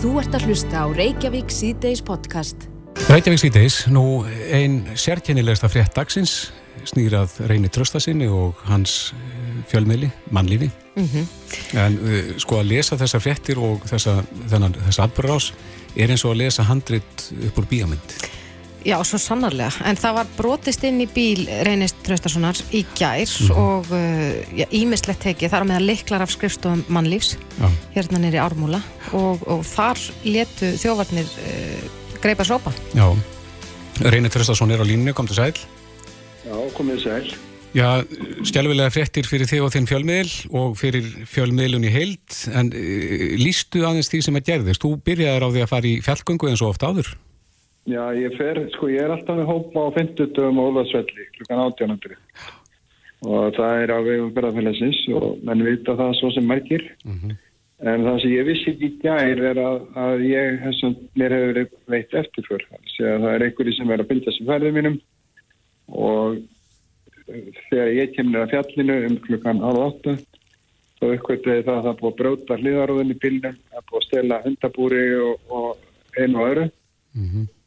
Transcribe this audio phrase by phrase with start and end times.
[0.00, 2.62] Þú ert að hlusta á Reykjavík C-Days podcast.
[3.10, 6.54] Reykjavík C-Days, nú ein sérkennilegsta frétt dagsins
[6.88, 10.70] snýrað Reyni Tröstasinni og hans eh, fjölmiðli, mannlífi.
[10.96, 11.26] Mm -hmm.
[11.76, 15.52] En uh, sko að lesa þessar fréttir og þessa, þennan, þessa atbyrðarás
[15.96, 18.16] er eins og að lesa handrit upp úr bíamind.
[18.86, 19.84] Já, svo sannarlega.
[19.84, 23.58] En það var brotist inn í bíl Reynist Traustasonar í gær mm -hmm.
[23.60, 27.68] og ímislegt uh, tekið þar með að liklar af skrifstofum mannlífs Já.
[27.94, 28.80] hérna nýri ármúla
[29.12, 31.84] og, og þar letu þjóvarnir uh,
[32.22, 32.72] greipa sópa.
[32.94, 33.12] Já,
[34.00, 35.56] Reynist Traustason er á línu, kom til sæl.
[36.46, 37.34] Já, komið sæl.
[37.70, 38.02] Já,
[38.42, 43.84] stjálfilega fréttir fyrir þig og þinn fjölmiðl og fyrir fjölmiðlun í heild en uh, lístu
[43.84, 44.80] aðeins því sem að gerðist.
[44.80, 47.12] Þú byrjaði á því að fara í fjallgöngu eins og ofta áður?
[47.12, 47.29] Já,
[48.18, 52.18] ég fer, sko, ég er alltaf með hópa á 50 dögum og Ólarsvelli klukkan 1800
[53.20, 56.84] og það er á vegum berðarfélagsins og menn vita það svo sem margir.
[57.04, 57.36] Mm -hmm.
[57.90, 62.14] en það sem ég vissi ekki gær er að, að ég, þessum, mér hefur veitt
[62.14, 62.64] eftirför,
[62.96, 65.00] það er einhverju sem er að bylda sem ferðið mínum.
[65.88, 66.40] Og
[67.70, 70.16] þegar ég kemur að fjallinu um klukkan 8
[71.00, 74.42] þá uppkvöldi það að það búið að bróta hliðarúðin í bílnum, það búið að stela
[74.44, 75.78] hundabúri og, og
[76.16, 76.70] einu og öðru.
[77.14, 77.59] Mm -hmm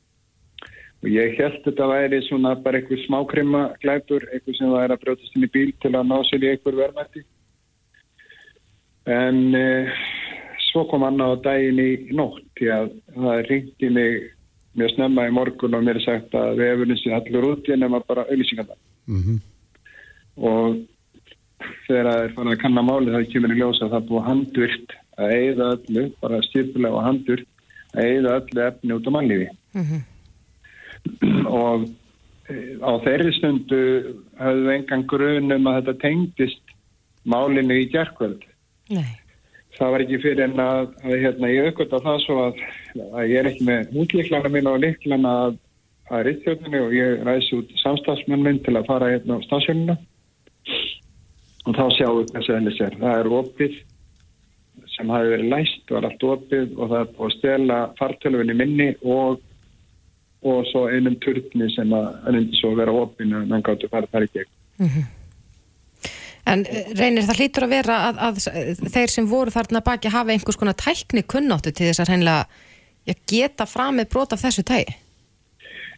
[1.04, 5.36] og ég held þetta væri svona bara einhver smákrymma glæpur, einhver sem væri að brjótast
[5.36, 7.24] inn í bíl til að ná sér í einhver verðmætti
[9.12, 9.92] en eh,
[10.70, 14.16] svo kom hann á daginn í nótt því að það ringti mig
[14.80, 17.86] mjög snemma í morgun og mér er sagt að við hefum þessi allur út en
[17.86, 18.80] það var bara auðlýsinganda
[19.12, 19.38] mm -hmm.
[20.52, 20.80] og
[21.88, 24.98] þegar það er fann að kanna máli þá kemur í ljósa að það búið handvirt
[25.20, 27.48] að eigða öllu, bara styrpulega og handvirt
[27.94, 29.50] að eigða öllu efni út á mannlífi.
[29.76, 30.13] Mm -hmm
[31.50, 31.88] og
[32.50, 33.82] eh, á þeirri stundu
[34.40, 36.74] höfðu engan grunum að þetta tengdist
[37.24, 38.48] málinu í gerðkvöld.
[38.94, 39.20] Nei.
[39.74, 42.60] Það var ekki fyrir en að, að hérna, ég aukvölda það svo að,
[43.02, 45.56] að ég er ekki með útlíklana mín og líklana að,
[46.14, 49.96] að rittjóðinu og ég ræsi út samstagsmenn minn til að fara hérna á stafsjónuna
[51.64, 53.00] og þá sjáum við þessu ennig sér.
[53.00, 53.80] Það er opið
[54.94, 58.90] sem hafi verið læst, var allt opið og það er búið að stela fartöluvinni minni
[59.02, 59.42] og
[60.44, 64.10] og svo einum turtni sem að reyndi svo að vera opinu en hann gáttu fara
[64.12, 64.52] þar í gegn.
[64.80, 65.12] Mm -hmm.
[66.52, 70.34] En eh, reynir það hlýtur að vera að, að þeir sem voru þarna baki hafa
[70.34, 74.96] einhvers konar tækni kunnáttu til þess að reynlega geta fram með brot af þessu tægi?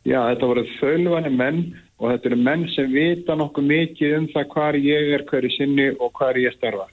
[0.06, 1.62] Já, þetta voru þölvani menn
[1.98, 5.88] og þetta eru menn sem vita nokkuð mikið um það hvar ég er hverju sinni
[5.98, 6.86] og hvar ég starfa.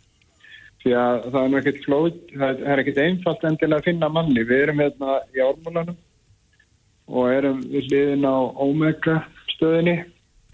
[0.82, 4.46] Því að það er ekkert flóð, það er ekkert einfalt endilega að finna manni.
[4.48, 5.98] Við erum hérna í ármúlanum
[7.08, 9.18] og erum við liðin á Omega
[9.56, 9.96] stöðinni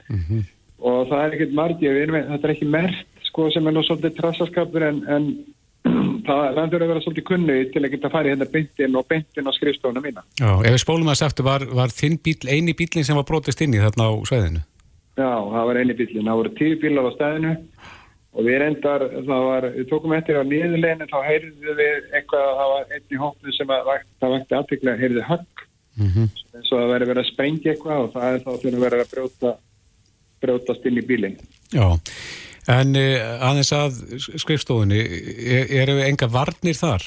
[0.09, 0.43] mm -hmm.
[0.79, 4.83] og það er ekkert margir, þetta er ekki mert sko sem er nú svolítið trassaskapur
[4.83, 5.29] en, en
[6.27, 9.53] það landur að vera svolítið kunni til að geta farið hérna beintin og beintin á
[9.57, 10.25] skrifstofuna mína.
[10.41, 13.63] Já, ef við spólum að seftu, var, var þinn bíl eini bílinn sem var brotist
[13.65, 14.65] inn í þarna á sveðinu?
[15.19, 17.55] Já, það var eini bílinn, það voru tíu bílar á stæðinu
[18.39, 22.59] og við reyndar, það var, við tókum eftir á nýðuleginu, þá heyrðum við eitthvað að
[22.59, 23.89] það var einn í hóknu sem að
[24.21, 25.65] það vakti aðbygglega, heyrði högg
[25.99, 26.29] mm -hmm.
[26.57, 29.01] eins og að vera verið að sprengja eitthvað og það er þá fyrir að vera
[29.03, 29.55] að brjóta
[30.43, 31.37] brjótast inn í bílinn
[31.75, 31.89] Já,
[32.79, 33.99] en uh, aðeins að
[34.45, 35.01] skrifstofunni,
[35.57, 37.05] er, eru enga varnir þar?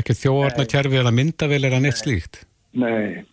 [0.00, 2.44] Ekki þjóarna kjærfi eða myndavel er að neitt slíkt?
[2.72, 3.24] Nei,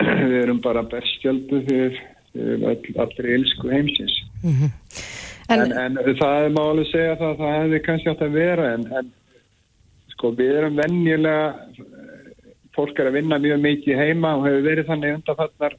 [0.30, 1.98] við erum bara bestjöldu fyrir,
[2.32, 4.70] fyrir all, allri ilsku heimsins mm -hmm.
[5.48, 8.72] en, en, en það er máli að segja það það hefði kannski átt að vera
[8.74, 9.12] en, en
[10.14, 11.46] sko við erum vennilega
[12.74, 15.78] fólk er að vinna mjög mikið heima og hefur verið þannig undanfarnar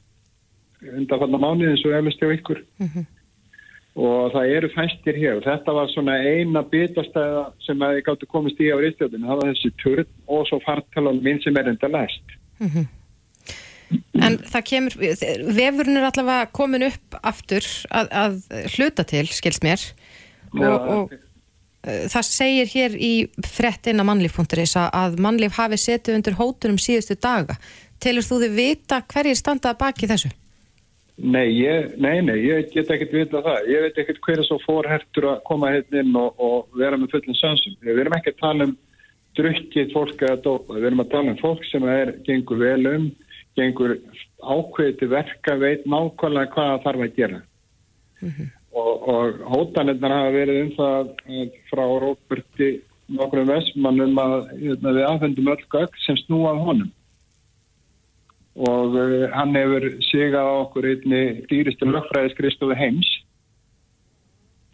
[0.86, 2.64] undanfarnar mánuðin eins og eflust hjá ykkur.
[2.80, 3.06] Mm -hmm.
[3.96, 5.38] og það eru fæstir hér.
[5.38, 9.40] Og þetta var svona eina bitastæða sem að ég gátti komist í á ristjóðinu, það
[9.42, 12.28] var þessi törn og svo fartalan minn sem er enda læst.
[12.60, 12.88] Mm -hmm.
[14.26, 14.94] En það kemur,
[15.60, 18.34] vefurinn er allavega komin upp aftur að, að
[18.76, 19.82] hluta til, skils mér.
[20.54, 21.25] Og, og Eh,
[21.86, 23.12] það segir hér í
[23.46, 27.58] frettina mannlíf.is að mannlíf hafi setið undir hótunum síðustu daga.
[28.02, 30.32] Telur þú þið vita hverjir standaði baki þessu?
[31.16, 33.70] Nei, ég, nei, nei, ég get ekkert vita það.
[33.72, 37.16] Ég veit ekkert hver er svo fórhertur að koma hérna inn og, og vera með
[37.16, 37.78] fullin sansum.
[37.86, 38.76] Við erum ekki að tala um
[39.40, 40.76] drukkið fólk að dópa.
[40.76, 43.08] Við erum að tala um fólk sem er, gengur vel um,
[43.56, 43.96] gengur
[44.44, 47.42] ákveði til verka, veit nákvæmlega hvað það þarf að gera.
[48.20, 51.14] Mm -hmm og, og hótanirnar hafa verið um það
[51.70, 52.70] frá Róberti
[53.16, 56.92] nokkrum vestmannum að hérna, við aðfendum öll gögg sem snúað honum
[58.56, 63.10] og uh, hann hefur sigað okkur einni dýristu lögfræðiskristofi heims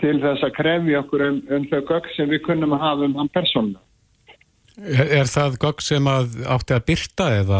[0.01, 3.18] til þess að krefja okkur um, um þau gögg sem við kunnum að hafa um
[3.21, 3.88] hann persónulega
[4.81, 7.57] Er, er það gögg sem að átti að byrta eða?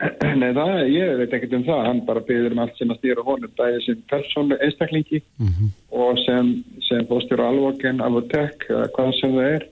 [0.40, 1.82] Nei, það, ég veit ekkert um það.
[1.88, 5.74] Hann bara byður um allt sem að stýra honum bæði sem persónu einstaklingi mm -hmm.
[6.02, 6.54] og sem,
[6.88, 9.66] sem bóstjóru alvoken, alvotek, hvað sem það er.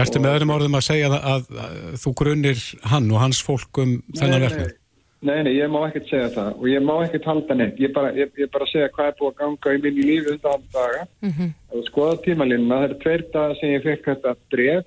[0.00, 2.60] Erstu með öðrum orðum að segja að, að, að þú grunir
[2.92, 4.76] hann og hans fólk um þennan verkefni?
[5.20, 7.80] Nei, nei, ég má ekkert segja það og ég má ekkert halda neitt.
[7.80, 10.62] Ég bara, ég, ég bara segja hvað er búið að ganga í minni lífi undan
[10.72, 11.02] daga.
[11.20, 11.50] Mm -hmm.
[11.74, 14.86] Og skoða tímalínuna, það er tveir dagar sem ég fekk þetta bref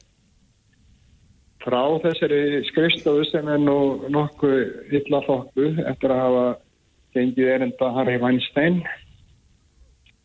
[1.63, 3.77] frá þessari skrifstofu sem er nú
[4.12, 6.45] nokkuð illa þokku eftir að hafa
[7.15, 8.81] gengið erinda Harry Weinstein.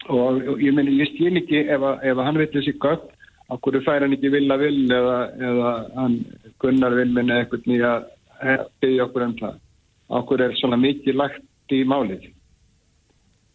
[0.09, 3.07] Og ég menn ég stíl ekki ef, að, ef að hann veit þessi gögg
[3.55, 5.19] okkur fær hann ekki vilja vil eða,
[5.51, 6.17] eða hann
[6.61, 7.93] gunnar vil minna eitthvað nýja
[8.81, 9.61] byggja okkur um það?
[10.19, 12.29] Okkur er svona mikið lagt í málið?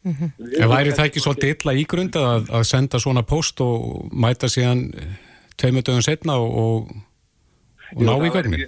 [0.04, 0.32] Mm -hmm.
[0.62, 4.92] En væri það ekki svolítið illa ígrund að, að senda svona post og mæta síðan
[5.58, 6.88] tveimundögun setna og, og
[7.96, 8.64] og ná í gögnin?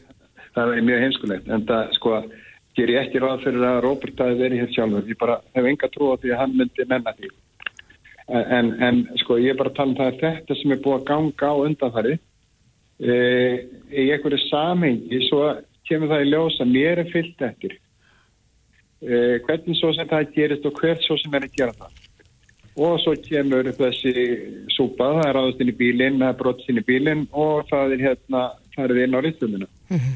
[0.56, 2.18] Það er mjög heimskulegt en það sko
[2.76, 5.08] ger ég ekki ráð fyrir að Robert hafi verið hér sjálfur.
[5.08, 7.32] Ég bara hef enga trú á því að hann myndi menna því.
[8.26, 10.98] En, en sko ég er bara að tala um það að þetta sem er búið
[10.98, 13.16] að ganga á undanfari e,
[13.94, 15.44] í einhverju samhengi svo
[15.86, 17.78] kemur það í ljós að mér er fyllt eftir.
[19.06, 22.02] E, hvernig svo sem það gerist og hvert svo sem er að gera það.
[22.76, 24.14] Og svo kemur þessi
[24.76, 27.96] súpa, það er aðast inn í bílinn, það er brotst inn í bílinn og það
[27.96, 28.42] er hérna
[28.76, 29.68] farið inn á rittumina.
[29.90, 30.16] Mm -hmm.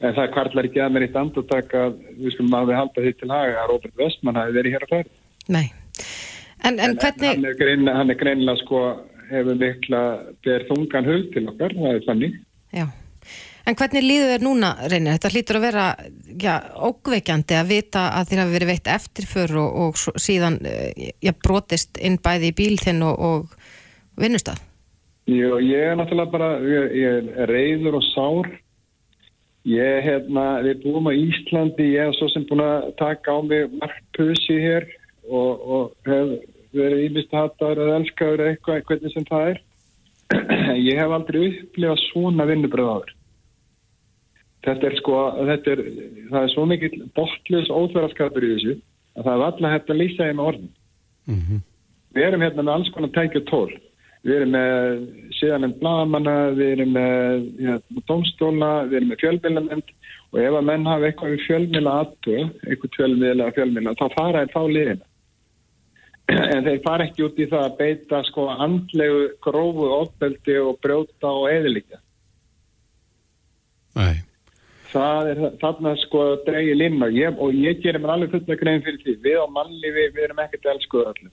[0.00, 3.12] En það kvartlar ekki að mér eitt andutak að við skulum að við halda því
[3.20, 5.10] til haga að Robert Westman hafi verið hér að færi.
[5.48, 5.66] Nei.
[6.64, 7.28] En, en, en hvernig...
[7.28, 8.80] Hann er, grein, hann er greinilega sko
[9.30, 10.00] hefur mikla
[10.44, 12.40] ber þungan hul til okkar, það er þannig.
[12.72, 12.86] Já.
[13.68, 15.18] En hvernig líður þér núna, Reynir?
[15.18, 15.84] Þetta hlýtur að vera
[16.40, 16.54] já,
[16.88, 22.00] ógveikjandi að vita að þér hafi verið veitt eftirför og, og síðan eh, já, brotist
[22.00, 24.58] inn bæði í bíl þinn og, og vinnustad.
[25.30, 28.48] Jú, ég er náttúrulega bara, ég, ég er reyður og sár.
[29.68, 33.68] Ég, hérna, við búum á Íslandi, ég hef svo sem búin að taka á mig
[33.76, 34.88] margpusi hér
[35.28, 36.32] og, og hef
[36.74, 39.60] verið ímisthatar eða elskaður eitthvað, hvernig sem það er.
[40.90, 43.14] Ég hef aldrei upplifað svona vinnubröð áður.
[44.66, 45.84] Þetta er sko, þetta er,
[46.30, 48.74] það er svo mikið bortlis óþverðarskapur í þessu
[49.16, 50.72] að það er alltaf hægt að lýsa þeim orðin.
[51.26, 51.62] Mm -hmm.
[52.14, 53.70] Við erum hérna með alls konar tækja tól.
[54.20, 55.04] Við erum með
[55.38, 57.76] síðanend blagamanna, við erum með ja,
[58.10, 59.94] domstóla, við erum með fjölmjölamend
[60.30, 64.42] og ef að menn hafa eitthvað við fjölmjöla aðtöð, eitthvað fjölmjöla eða fjölmjöla, þá fara
[64.44, 65.06] þeir þá liðina.
[66.54, 71.32] En þeir fara ekki út í það að beita sko andlegu, grófu, óbeldi og brjóta
[71.40, 72.04] og eðlíkja.
[73.98, 74.20] Nei.
[74.92, 79.00] Það er þarna sko dreyið limma ég, og ég gerir mér alveg fulla grein fyrir
[79.00, 79.16] því.
[79.24, 81.32] Við á mannlifi, við erum ekkert elskuður allir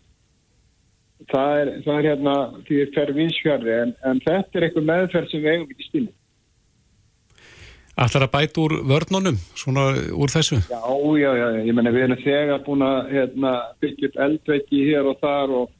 [1.31, 2.35] það er, það er hérna
[2.67, 6.13] því það fer vinsfjörði en, en þetta er eitthvað meðferð sem við eigum ekki stíli
[7.97, 10.59] Ætlar að bæta úr vörnunum svona úr þessu?
[10.69, 10.83] Já,
[11.17, 15.17] já, já, ég menna við erum þegar búin að hérna, byggja upp eldveiki hér og
[15.23, 15.71] þar og,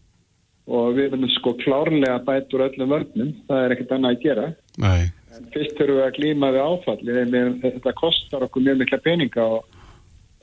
[0.66, 4.26] og við erum sko klárlega að bæta úr öllum vörnum það er ekkert annað að
[4.26, 4.48] gera
[4.82, 5.04] Nei.
[5.38, 9.82] en fyrst þurfum við að glýma við áfalli þetta kostar okkur mjög mikla peninga og,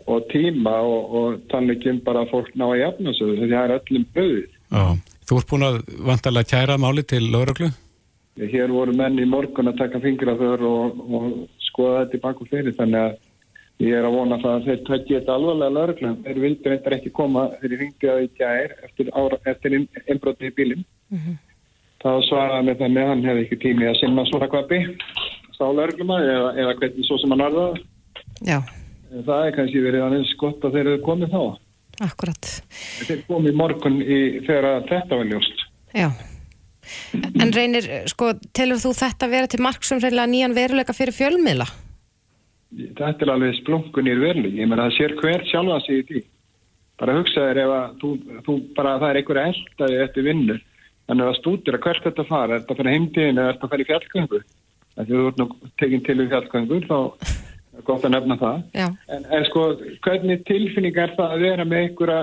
[0.07, 3.79] og tíma og, og þannig ekki bara fólk ná að jafna þessu því það er
[3.81, 4.97] öllum bröðið Já,
[5.29, 7.71] þú ert búin að vantarlega kæra máli til lauröglu?
[8.41, 11.29] Hér voru menn í morgun að taka fingra þör og, og
[11.63, 15.21] skoða þetta í baku fyrir þannig að ég er að vona það að þeir tækja
[15.21, 16.13] þetta alvarlega lauröglu.
[16.25, 19.13] Þeir vildi reyndar ekki koma þegar ég ringdi að í gær eftir,
[19.53, 20.85] eftir innbrotið í bílim.
[21.11, 21.41] Mm -hmm.
[22.05, 24.81] Það svaraði með þannig að hann hefði ekki tími að sinna svona kvapi
[25.55, 27.79] sá laurögluma eða, eða hvernig svo sem hann var það.
[28.45, 28.59] Já.
[29.15, 31.43] Það er kannski verið aðeins gott að þeir eru komið þá.
[32.03, 32.49] Akkurat.
[33.07, 35.65] Þeir komið morgun í, þegar þetta var ljóst.
[35.95, 36.09] Já.
[37.41, 41.69] En reynir, sko, telur þú þetta vera til marg sem reynilega nýjan veruleika fyrir fjölmiðla?
[42.75, 44.57] Þetta er alveg splunkun í veruleik.
[44.59, 46.25] Ég menna það sér hver sjálfa sig í því.
[47.01, 48.11] Bara hugsaður ef að þú,
[48.47, 50.61] þú bara það er einhverja eldaði eftir vinnur.
[51.05, 53.67] Þannig að stútir að hvert þetta fara, er þetta að fara heimtíðin eða er þetta
[53.67, 54.43] að fara í fjallgöngu?
[54.95, 55.49] Þegar þú ert nú
[55.83, 56.99] tekinn til í fjallgöngu þá
[57.85, 58.63] gott að nefna það.
[59.09, 59.65] En, en sko
[60.07, 62.21] hvernig tilfinning er það að vera með einhverja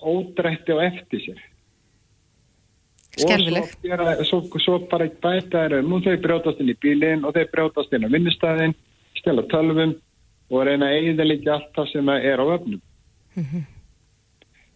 [0.00, 1.40] ódrætti á eftir sér?
[3.18, 7.26] Skerfileg og svo, gera, svo, svo bara bæta er nú þau brjótast inn í bílinn
[7.26, 8.76] og þau brjótast inn á vinnustæðin
[9.18, 9.96] stela tölvum
[10.50, 10.90] og reyna
[11.24, 12.80] líka allt það sem er á öfnum
[13.34, 13.64] mm -hmm.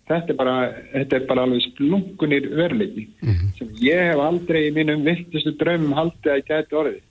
[0.09, 0.57] þetta er bara
[0.93, 3.59] þetta er bara alveg splungunir verleiki mm -hmm.
[3.59, 7.03] sem ég hef aldrei í mínum viltustu draumum haldið að gæti orðið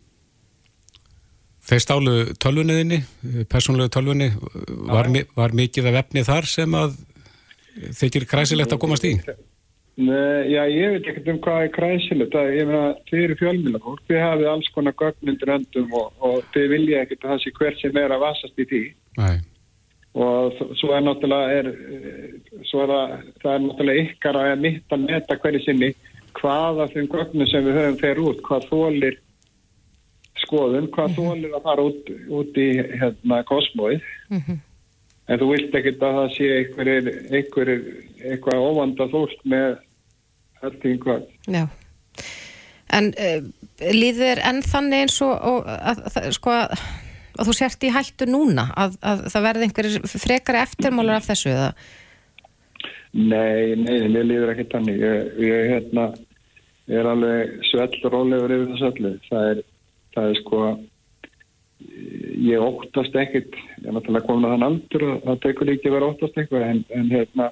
[1.73, 2.99] Þeir stálu tölvunniðinni,
[3.49, 4.27] persónulegu tölvunni,
[4.85, 6.99] var, var mikið af efni þar sem að
[7.97, 9.13] þeir gerir kræsilegt að komast í?
[9.97, 12.35] Nei, já, ég veit ekkert um hvað er kræsilegt.
[12.35, 16.69] Það, ég meina, þið eru fjölmjöla þið hafið alls konar gögnundur öndum og, og þið
[16.75, 18.83] vilja ekkert að það sé hver sem er að vasast í því.
[19.23, 19.35] Nei.
[20.13, 24.93] Og svo er náttúrulega, er, eh, svo er það, það er náttúrulega ykkar að mitt
[24.93, 25.93] að meta hverju sinni
[26.37, 29.22] hvað af þeim gögnum sem við höfum fer út, hvað þólir
[30.53, 32.69] skoðun, hvað þólir að fara út, út í
[33.01, 34.05] hérna kosmóið.
[35.23, 37.83] En þú vilt ekkert að það sé einhverjir, einhverjir,
[38.27, 39.77] eitthvað óvanda fólk með
[40.63, 41.23] öll því hvað.
[41.47, 41.63] Já.
[42.93, 43.39] En uh,
[43.95, 48.67] líður enn þannig eins og, og að, að, sko, að þú sért í hættu núna
[48.77, 51.71] að, að það verði einhverjir frekari eftirmálar af þessu eða?
[53.13, 55.01] Nei, nei, mér líður ekki þannig.
[55.01, 56.07] Ég, ég hérna,
[56.91, 59.13] er alveg svell rólegur yfir þessu öllu.
[59.29, 59.63] Það er,
[60.15, 60.63] það er sko,
[62.43, 65.97] ég óttast ekkit, ég er náttúrulega komin að þann aldur og það tekur ekki að
[65.97, 67.49] vera óttast eitthvað, en, en hérna,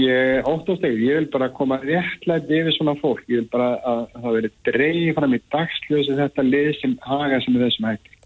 [0.00, 3.24] ég óttast ekkit, ég vil bara koma réttlætt yfir svona fólk.
[3.28, 7.42] Ég vil bara að, að það veri dreigð fram í dagsljósi þetta lið sem haga
[7.44, 8.16] sem er þessum hætti.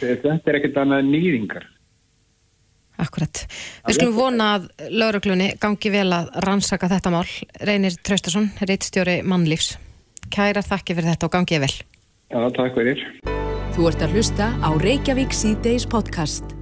[0.00, 1.68] Þetta er ekkit annað nýðingar.
[3.00, 3.46] akkurat.
[3.86, 7.28] Við skulum vona að lauruglunni gangi vel að rannsaka þetta mál.
[7.64, 9.78] Reynir Traustason, reitstjóri mannlífs.
[10.30, 11.72] Kærar þakki fyrir þetta og gangið vel.
[12.30, 13.00] Já, takk fyrir.
[13.74, 16.52] Þú ert að hlusta á Reykjavík C-Days podcast.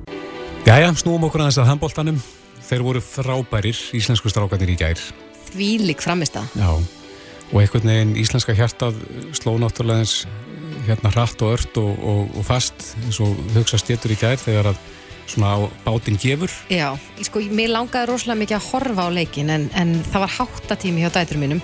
[0.65, 2.21] Jæja, snúum okkur aðeins að handbóltanum.
[2.65, 5.03] Þeir voru frábærir, íslensku strákanir í gær.
[5.51, 6.55] Þvílík framist það.
[6.57, 6.71] Já,
[7.53, 8.97] og einhvern veginn íslenska hjartað
[9.37, 10.17] sló náttúrulega eins
[10.89, 14.71] hérna hratt og ört og, og, og fast eins og hugsa stjetur í gær þegar
[14.73, 14.81] að
[15.33, 16.53] svona á bátinn gefur.
[16.73, 16.93] Já,
[17.27, 21.11] sko, mér langaði rosalega mikið að horfa á leikin en, en það var háttatími hjá
[21.19, 21.63] dætur mínum.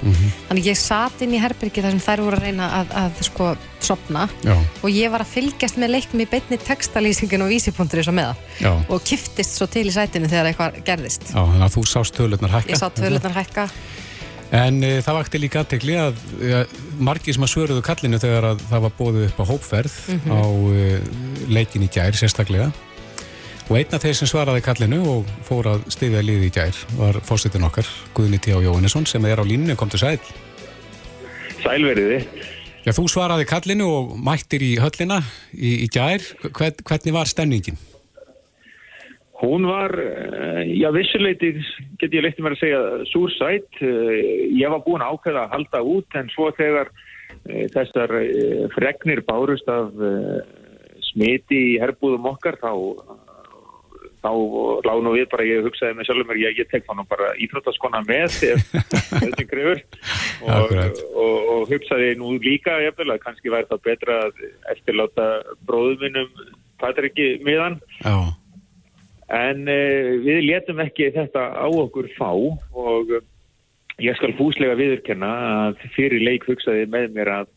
[0.49, 3.54] Þannig ég sat inn í herbyrgi þar sem þær voru að reyna að, að sko
[3.85, 8.16] sopna Já, og ég var að fylgjast með leiknum í beinni textalýsingin og vísipunktur og
[8.16, 11.28] með það já, og kiftist svo til í sætinu þegar eitthvað gerðist.
[11.28, 12.73] Já, þannig að þú sást tölurnar hækka.
[12.73, 13.68] ég sá tvölunar hækka.
[14.54, 16.64] En e, það vakti líka aðtekli að e,
[17.02, 19.97] margir sem að svöruðu kallinu þegar að það var bóðið upp á hópferð
[20.30, 20.85] á e,
[21.50, 22.68] leikin í gær sérstaklega
[23.64, 27.16] og einn af þeir sem svaraði kallinu og fór að stiðja liði í gær var
[27.25, 28.52] fórsetin okkar, Guðni T.
[28.52, 30.18] Jóhannesson sem er á líninu, kom til sæl
[31.64, 32.18] Sælveriði.
[32.85, 35.23] Já, þú svaraði kallinu og mættir í höllina
[35.56, 37.80] í, í gær, Hvern, hvernig var stemningin?
[39.40, 41.54] Hún var, eh, já vissuleiti
[41.99, 43.80] get ég leitt mér að segja súrsætt.
[43.80, 46.92] Eh, Ég var búin ákveða að halda út en svo þegar
[47.49, 48.12] eh, þessar
[48.76, 49.90] fregnir bárust af
[51.11, 52.71] smiti í herbúðum okkar þá
[54.24, 54.30] þá
[54.88, 58.02] lág nú við bara, ég hugsaði með sjálfur mér, ég, ég tek þannig bara íþróttaskona
[58.08, 59.82] með þessi grefur
[60.48, 60.76] og,
[61.12, 65.28] og, og hugsaði nú líka jafnvel að kannski væri það betra að eftirláta
[65.68, 66.46] bróðum minnum
[66.82, 67.76] Patriki miðan.
[68.02, 68.16] Já,
[69.32, 73.22] En uh, við letum ekki þetta á okkur fá og uh,
[74.02, 75.30] ég skal fúslega viðurkenna
[75.68, 77.52] að fyrir leik hugsaði með mér að,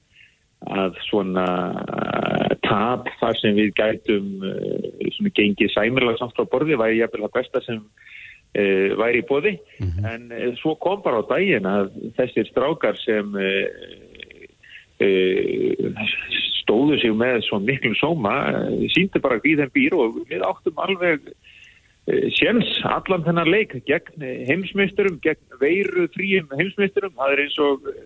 [0.71, 1.47] að svona
[2.67, 7.35] tap þar sem við gætum uh, svona gengið sæmirlega samt frá borði væri jafnvel það
[7.39, 12.51] besta sem uh, væri í bóði en uh, svo kom bara á daginn að þessir
[12.51, 13.33] strákar sem
[16.63, 18.31] stóðu sig með svo miklum sóma
[18.95, 21.27] síndu bara við þeim býr og við áttum alveg
[22.37, 27.89] séns allan þennan leik gegn eh, heimsmeisturum, gegn veiru fríum heimsmeisturum, það er eins og
[27.91, 27.97] eh,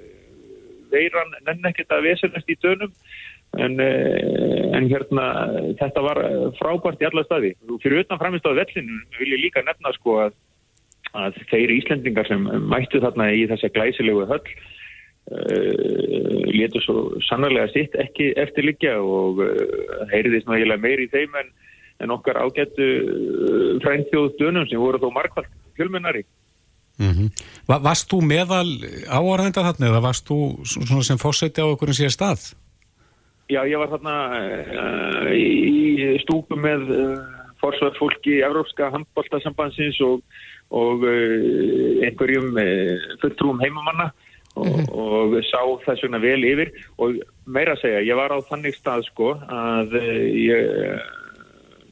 [0.91, 2.93] veiran nenn ekkert að vesenast í dönum
[3.59, 5.25] en, eh, en hérna
[5.79, 9.43] þetta var eh, frábært í alla staði og fyrir utan framist á vellinu vil ég
[9.45, 10.37] líka nefna sko að,
[11.11, 14.45] að þeir Íslendingar sem mættu þarna í þessa glæsilegu höll uh,
[16.47, 16.95] létu svo
[17.27, 19.51] sannarlega sitt ekki eftirliggja og uh,
[20.13, 21.51] heyriðist náttúrulega meir í þeim en,
[22.05, 26.23] en okkar ágættu uh, frændþjóð dönum sem voru þó markvælt fjölmennari.
[27.03, 27.27] mm
[27.67, 28.79] Va Varst þú meðal
[29.11, 30.39] áarðenda þarna eða varst þú
[31.03, 32.53] sem fórseti á okkur en sér stað?
[33.51, 40.21] Já, ég var þarna uh, í stúku með uh, forsvarsfólki Evrópska handbóltasambansins og,
[40.71, 42.53] og uh, einhverjum
[43.19, 44.07] fulltrúum heimamanna
[44.55, 46.71] og, og sá þess vegna vel yfir.
[47.03, 51.03] Og meira að segja, ég var á þannig stað sko að ég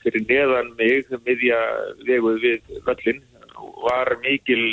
[0.05, 1.59] fyrir neðan mig miðja
[2.07, 3.19] veguð við völlin
[3.83, 4.63] var mikil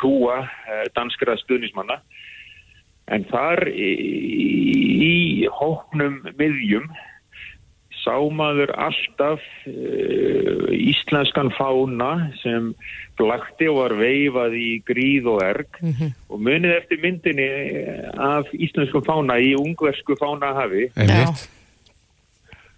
[0.00, 0.42] hrúa
[0.98, 2.00] danskra stuðnismanna
[3.12, 3.90] En þar í,
[5.04, 5.16] í
[5.52, 6.88] hóknum miðjum
[8.04, 12.72] sá maður alltaf uh, íslenskan fána sem
[13.16, 15.80] blakti og var veifað í gríð og erg.
[16.28, 17.48] Og munið eftir myndinni
[18.20, 20.90] af íslenskum fána í ungversku fánahafi.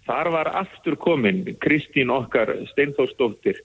[0.07, 3.59] Þar var aftur komin Kristín okkar Steinþórsdóttir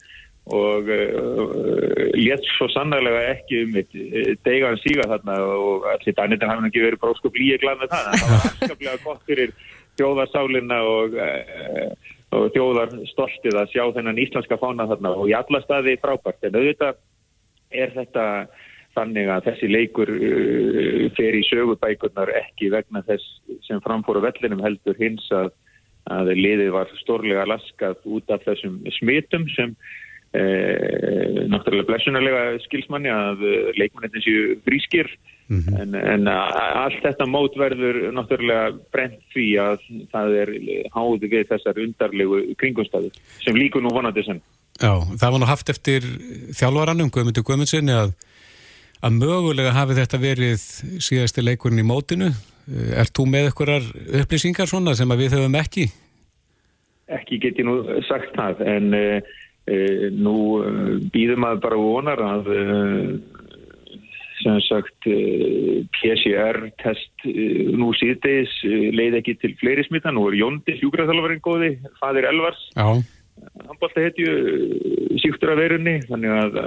[0.51, 3.93] og uh, létt svo sannarlega ekki um eitt
[4.43, 8.33] degan síga þarna og allir dænitin hafði ekki verið bróðskup líi glad með það það
[8.33, 9.55] var afskaplega gott fyrir
[10.01, 15.63] þjóðarsálinna og, uh, og þjóðar stoltið að sjá þennan íslenska fána þarna og í alla
[15.63, 16.43] staði frábært.
[16.49, 17.01] En auðvitað
[17.73, 18.27] er þetta
[18.97, 24.99] þannig að þessi leikur uh, fer í sögubækurnar ekki vegna þess sem framfóru vellinum heldur
[25.01, 25.53] hins að,
[26.11, 29.77] að liðið var stórlega laskað út af þessum smitum sem
[30.33, 35.11] Eh, náttúrulega blessunarlega skilsmanni að eh, leikmannin séu frískir
[35.53, 35.81] mm -hmm.
[35.83, 39.77] en, en allt þetta mót verður náttúrulega brent því að
[40.09, 40.53] það er
[40.95, 43.11] háði við þessar undarlegu kringumstæðu
[43.45, 44.41] sem líku nú vonandi sem.
[44.81, 46.01] Já, það var nú haft eftir
[46.57, 48.17] þjálfvaranum Guðmundur Guðmundssoni að,
[49.05, 50.65] að mögulega hafi þetta verið
[50.97, 52.33] síðasti leikurinn í mótinu.
[52.73, 53.85] Er þú með einhverjar
[54.23, 55.91] upplýsingar svona sem við höfum ekki?
[57.13, 59.21] Ekki get ég nú sagt það en E,
[60.19, 60.73] nú e,
[61.15, 62.63] býðum að bara vonar að e,
[64.43, 65.07] sem sagt
[65.95, 67.27] PCR-test
[67.79, 72.65] nú síðdeis leið ekki til fleiri smita, nú er Jóndi hjúgræðalvarinn góði, fadir Elvars.
[72.75, 73.05] Hann
[73.81, 74.33] bólta hetju
[75.23, 76.59] síktur af verunni, þannig að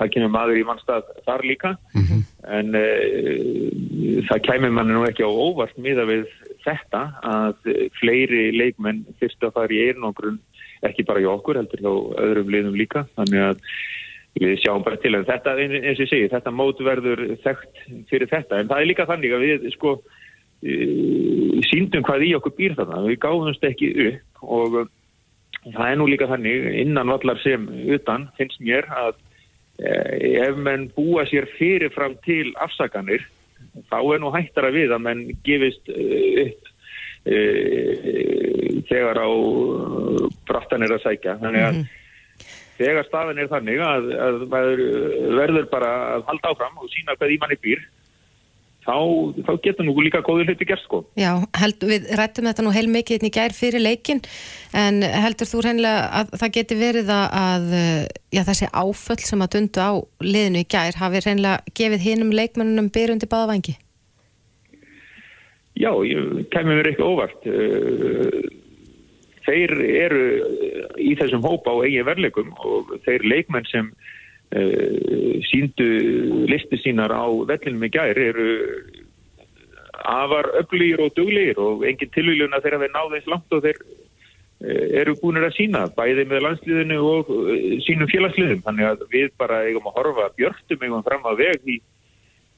[0.00, 1.74] það kemur maður í mannstað þar líka.
[1.94, 2.22] Mm -hmm.
[2.58, 6.26] en uh, það kemur manni nú ekki á óvart miða við
[6.64, 10.40] þetta að fleiri leikmenn fyrst að fara í einogrun
[10.84, 11.92] ekki bara hjá okkur, heldur hjá
[12.24, 13.62] öðrum liðum líka, þannig að
[14.40, 15.14] við sjáum bara til.
[15.14, 18.90] En þetta, eins og ég segi, þetta mót verður þekkt fyrir þetta, en það er
[18.90, 19.94] líka þannig að við sko
[20.64, 20.74] e,
[21.70, 24.78] síndum hvað í okkur býr þarna, við gáðumst ekki upp og
[25.72, 27.64] það er nú líka þannig innan vallar sem
[27.96, 29.16] utan finnst mér að
[29.80, 29.94] e,
[30.44, 33.24] ef menn búa sér fyrirfram til afsaganir,
[33.90, 36.70] þá er nú hættara við að menn gefist e, upp
[37.24, 37.40] e,
[38.90, 39.28] þegar á
[40.48, 42.48] brattan er að sækja þannig að mm -hmm.
[42.78, 44.46] þegar stafin er þannig að, að
[45.40, 47.84] verður bara að halda áfram og sína hvað í manni býr
[48.84, 48.96] þá,
[49.46, 51.02] þá getur nú líka góður hluti gerst sko.
[51.18, 54.22] Já, held, við rættum þetta nú heil mikið hérna í gær fyrir leikin
[54.76, 57.70] en heldur þú reynilega að það geti verið að
[58.34, 59.92] já, þessi áföll sem að dundu á
[60.24, 63.78] liðinu í gær hafi reynilega gefið hinnum leikmennunum byrjundi báðavangi?
[65.74, 67.46] Já, ég kemur mér eitthvað óvart.
[67.50, 68.44] Eh,
[69.44, 69.72] þeir
[70.04, 70.20] eru
[71.02, 73.90] í þessum hópa á eigin verleikum og þeir leikmenn sem
[74.54, 75.86] síndu
[76.46, 78.50] listi sínar á vellinum í gær eru
[80.04, 84.86] afar öflýr og duglegir og engin tilvíljuna þegar þeir náðu eins langt og þeir uh,
[85.00, 87.52] eru búinir að sína bæði með landsliðinu og uh,
[87.86, 88.62] sínum félagsliðum.
[88.66, 91.78] Þannig að við bara eigum að horfa björntum eigum fram að veg í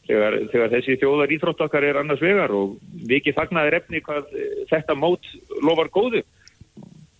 [0.06, 4.34] þegar, þegar þessi þjóðar íþrótt okkar er annars vegar og við ekki fagnaðir efni hvað
[4.72, 5.30] þetta mót
[5.62, 6.24] lofar góðu.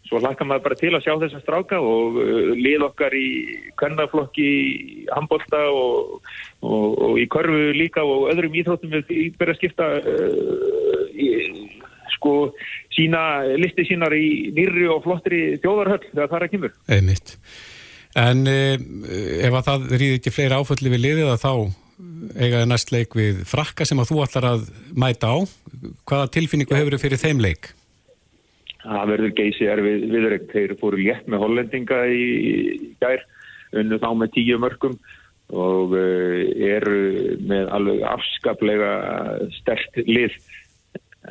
[0.06, 3.28] Svo hlakka maður bara til að sjá þessa stráka og uh, lið okkar í
[3.80, 6.20] kvennaflokki, í handbólta og,
[6.62, 11.30] og, og í korfu líka og öðrum íþróttum við að skipta uh, í,
[12.16, 12.36] sko
[12.94, 13.22] sína,
[13.58, 16.76] listi sínar í nýri og flottri þjóðarhöll þegar það er að kemur.
[16.98, 17.34] Einmitt.
[18.16, 18.76] En uh,
[19.42, 21.52] ef að það rýði ekki fleiri áfölli við liðið að þá
[22.36, 25.36] eigaði næst leik við frakka sem að þú ætlar að mæta á.
[26.08, 27.72] Hvaða tilfinningu hefur þau fyrir þeim leik?
[28.86, 30.50] Það verður geysi erfið viðrögg.
[30.52, 33.24] Þeir fóru létt með hollendinga í, í gær,
[33.76, 34.98] unnu þá með tíu mörgum
[35.54, 37.00] og uh, eru
[37.46, 38.92] með alveg afskaplega
[39.58, 40.36] stert lið.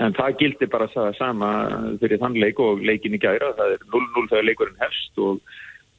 [0.04, 1.50] En það gildi bara það sama
[2.02, 3.54] fyrir þann leik og leikin í gæra.
[3.56, 5.40] Það er 0-0 þegar leikurinn hefst og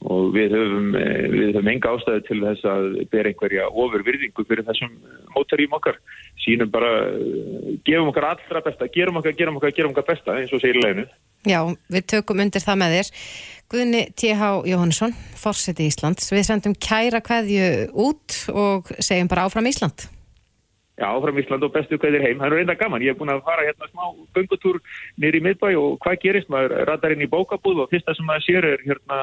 [0.04, 4.66] og við höfum, eh, við höfum enga ástæði til þess að bera einhverja ofurvirðingu fyrir
[4.66, 4.92] þessum
[5.34, 5.96] mótarím okkar
[6.44, 10.52] sínum bara, eh, gefum okkar allra besta, gerum okkar, gerum okkar, gerum okkar besta eins
[10.52, 11.06] og segir leginu.
[11.46, 13.10] Já, við tökum undir það með þér.
[13.70, 14.62] Guðni T.H.
[14.66, 20.06] Jóhannesson, Forseti Íslands, við sendum kæra hverju út og segjum bara áfram Ísland.
[20.96, 22.38] Já, áfram Ísland og bestu hverjir heim.
[22.38, 23.02] Það er reynda gaman.
[23.04, 24.78] Ég hef búin að fara hérna smá gungutúr
[25.20, 26.48] nýri miðbæ og hvað gerist?
[26.48, 29.18] Maður ratar inn í bókabúð og fyrsta sem maður sér er hérna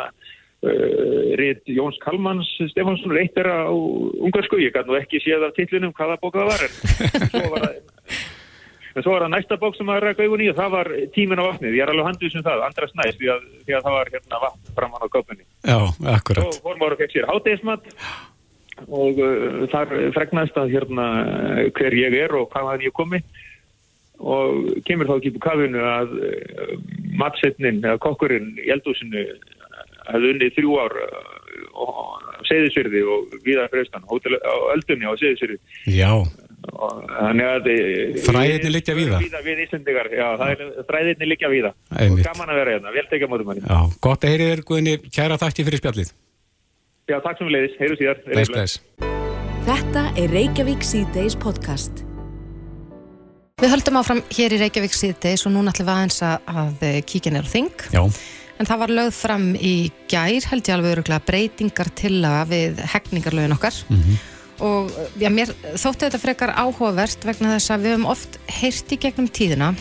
[0.64, 5.92] Eh, Rít Jóns Kalmans Stefansson reittir á ungarsku ég gæti nú ekki séð af tillunum
[5.92, 7.74] hvaða bók það var en svo var það
[8.94, 11.48] en svo var það næsta bók sem að rækka í og það var tímin á
[11.50, 12.64] vatnið, ég er alveg handið sem það.
[12.68, 15.80] Andras næst því að, því að það var hérna vatn framann á köpunni Já,
[16.16, 16.48] akkurat.
[16.48, 17.90] Og formar og fekk sér hátegismat
[18.88, 21.08] og uh, þar fregnast að hérna
[21.76, 23.20] hver ég er og hvað hann ég komi.
[24.24, 26.78] Og kemur þá ekki på kafinu að uh,
[27.20, 29.26] matsetnin eða kokkurinn í eldúsinu
[30.10, 30.96] hefði unnið þrjú ár
[31.74, 31.86] á
[32.50, 34.12] Seyðisfyrði og viðar freystan á
[34.74, 35.60] öldunni á Seyðisfyrði
[35.94, 36.12] Já.
[36.64, 40.28] Eh, Fræðinni liggja viða Við Íslandingar, já,
[40.88, 44.52] fræðinni liggja viða og gaman að vera hérna, vel tekja mótum Já, gott að heyri
[44.52, 46.14] þér Guðinni, kæra þakki fyrir spjallið.
[47.12, 48.24] Já, takk sem við leiðis, heyru síðar.
[48.30, 48.80] Bless, bless.
[49.68, 52.06] Þetta er Reykjavík C-Days podcast.
[53.60, 57.32] Við höldum áfram hér í Reykjavík síðdeis og núna ætlum við aðeins að, að kíkja
[57.36, 57.84] nýra þing.
[57.92, 58.02] Já,
[58.64, 59.74] En það var lögð fram í
[60.08, 63.80] gær, held ég alveg öruglega, breytingar tillaga við hegningarlögin okkar.
[64.64, 69.00] Og já, mér þótti þetta frekar áhugavert vegna þess að við höfum oft heyrt í
[69.04, 69.74] gegnum tíðina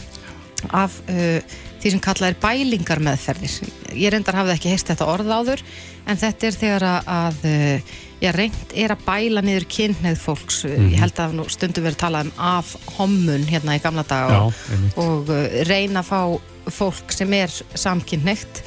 [0.75, 1.39] af uh,
[1.79, 3.71] því sem kallað er bælingar meðferðir.
[3.95, 5.63] Ég reyndar hafði ekki heyrt þetta orð áður,
[6.11, 10.65] en þetta er þegar að, að já, reynd er að bæla niður kynneið fólks.
[10.67, 14.43] Ég held að nú stundum verið talað um af hommun hérna í gamla daga Já,
[14.99, 15.33] og, og
[15.71, 18.63] reyna að fá fólk sem er samkynneitt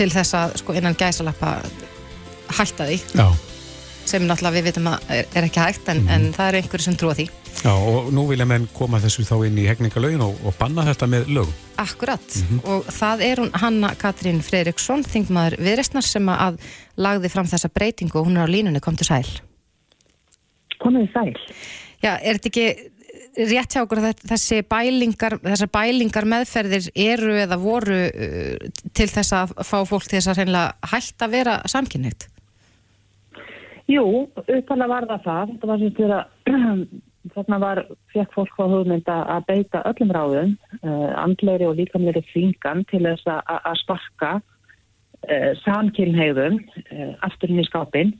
[0.00, 1.60] til þess að sko, innan gæsalappa
[2.56, 3.00] hætta því.
[3.14, 3.28] Já.
[4.10, 6.96] sem náttúrulega við vitum að er, er ekki hægt en, en það eru einhverju sem
[6.98, 7.26] trúa því.
[7.60, 11.08] Já, og nú vilja menn koma þessu þá inn í hegningalögin og, og banna þetta
[11.12, 11.52] með lögum.
[11.78, 12.38] Akkurat.
[12.64, 16.58] Og það er hún Hanna Katrín Freiriksson þingmaður viðreistnar sem að
[16.98, 19.28] lagði fram þessa breytingu og hún er á línunni, kom til sæl.
[20.80, 21.34] Komið sæl.
[22.00, 22.66] Já, er þetta ekki
[23.36, 29.36] rétt hjá okkur að þessi bælingar þessar bælingar meðferðir eru eða voru uh, til þess
[29.36, 32.28] að fá fólk til þess að hreinlega hætta að vera samkynneitt
[33.90, 34.04] Jú,
[34.38, 35.52] uppalega var það það.
[35.52, 36.60] Þetta var fyrir að
[37.34, 37.80] þarna var,
[38.14, 43.26] fekk fólk á hugmynd að beita öllum ráðum, uh, andlegri og líkamlegri þvingan til þess
[43.34, 48.14] að- sparka uh, samkynhegðum uh, afturinn í skápinn.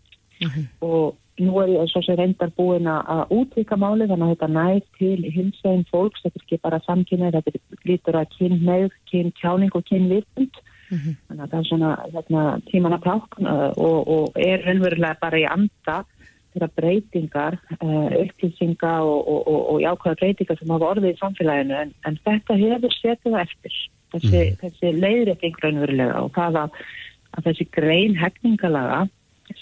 [0.83, 4.83] Og nú er ég svo sem reyndar búin að- útvika máli þannig að þetta næð
[4.98, 10.62] til hinsveginn fólks, þetta er ekki bara samkynhegð, þetta lítur að kynhegð, kyntjáning og kynvitund.
[10.90, 15.38] Þannig að það er svona hérna, tíman að tákn uh, og, og er raunverulega bara
[15.38, 16.00] í anda
[16.50, 21.76] þeirra breytingar, uh, upplýsinga og, og, og, og jákvæða breytingar sem hafa orðið í samfélaginu
[21.79, 23.79] en, en þetta hefur setið það eftir.
[24.11, 26.81] Þessi, þessi leiðrétting raunverulega og það að,
[27.38, 29.05] að þessi grein hefningalaga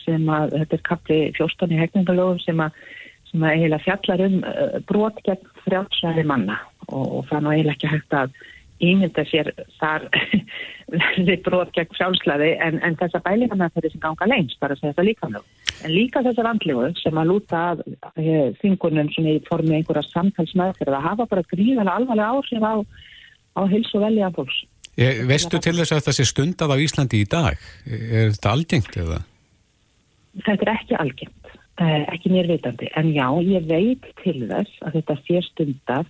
[0.05, 2.79] sem að þetta er kapli 14 í hefningalögum sem að
[3.29, 6.57] sem að eiginlega fjallar um uh, brot gegn frjálsæði manna
[6.89, 8.39] og, og það er eiginlega ekki hægt að
[8.79, 10.07] ímynda sér þar
[11.03, 14.83] þessi brot gegn frjálslæði en, en þessa bælinga með þeirri sem ganga lengst þar að
[14.83, 15.47] segja það líka mjög.
[15.79, 17.85] En líka þessar andlegu sem að lúta að
[18.23, 22.75] eh, þingunum svona í formi einhverja samtalsmeðferð að hafa bara gríðarlega alvarlega áhrif á,
[23.59, 24.63] á hilsu velja fólks.
[24.99, 27.67] Ég, veistu til þess að þetta sé stundað á Íslandi í dag?
[27.87, 29.21] Er þetta algengt eða?
[30.47, 34.99] Þetta er ekki algengt, eh, ekki mér vitandi, en já, ég veit til þess að
[34.99, 36.07] þetta sé stundað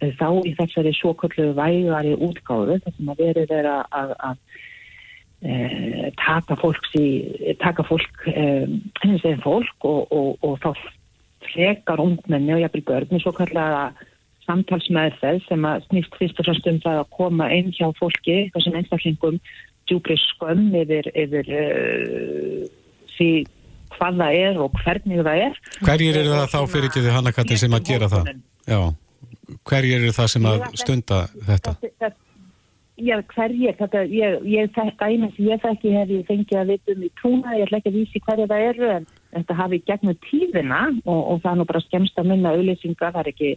[0.00, 4.36] eh, þá í þessari svoköllu vægari útgáðu, þar sem að verið er að, að,
[5.42, 7.06] e, taka fólks í,
[7.62, 10.70] taka fólk, hennins veginn fólk og, og, og þá
[11.52, 13.90] frekar ungmenni og jafnvel börn í svokallega
[14.46, 18.78] samtalsmeðferð sem að snýst fyrst og fremst um það að koma inn hjá fólki, þessum
[18.78, 19.40] einstaklingum
[19.90, 22.64] djúpri skömm yfir, yfir uh,
[23.16, 23.30] því
[23.98, 25.60] hvað það er og hvernig það er.
[25.82, 28.32] Hverjir eru það þá fyrir ekki þið Hanna-Katrin sem að gera það?
[28.72, 28.80] Já,
[29.70, 31.78] hverjir eru það sem að stunda þetta?
[31.86, 32.18] Þetta-
[33.02, 37.00] Já, hverjir, þetta, ég, ég þekka eina sem ég þekki hef ég fengið að vitum
[37.02, 40.80] í trúna, ég ætla ekki að vísi hverja það eru en þetta hafi gegnum tíðina
[41.08, 43.50] og, og það er nú bara skemst að minna auðlýsingar, það er ekki,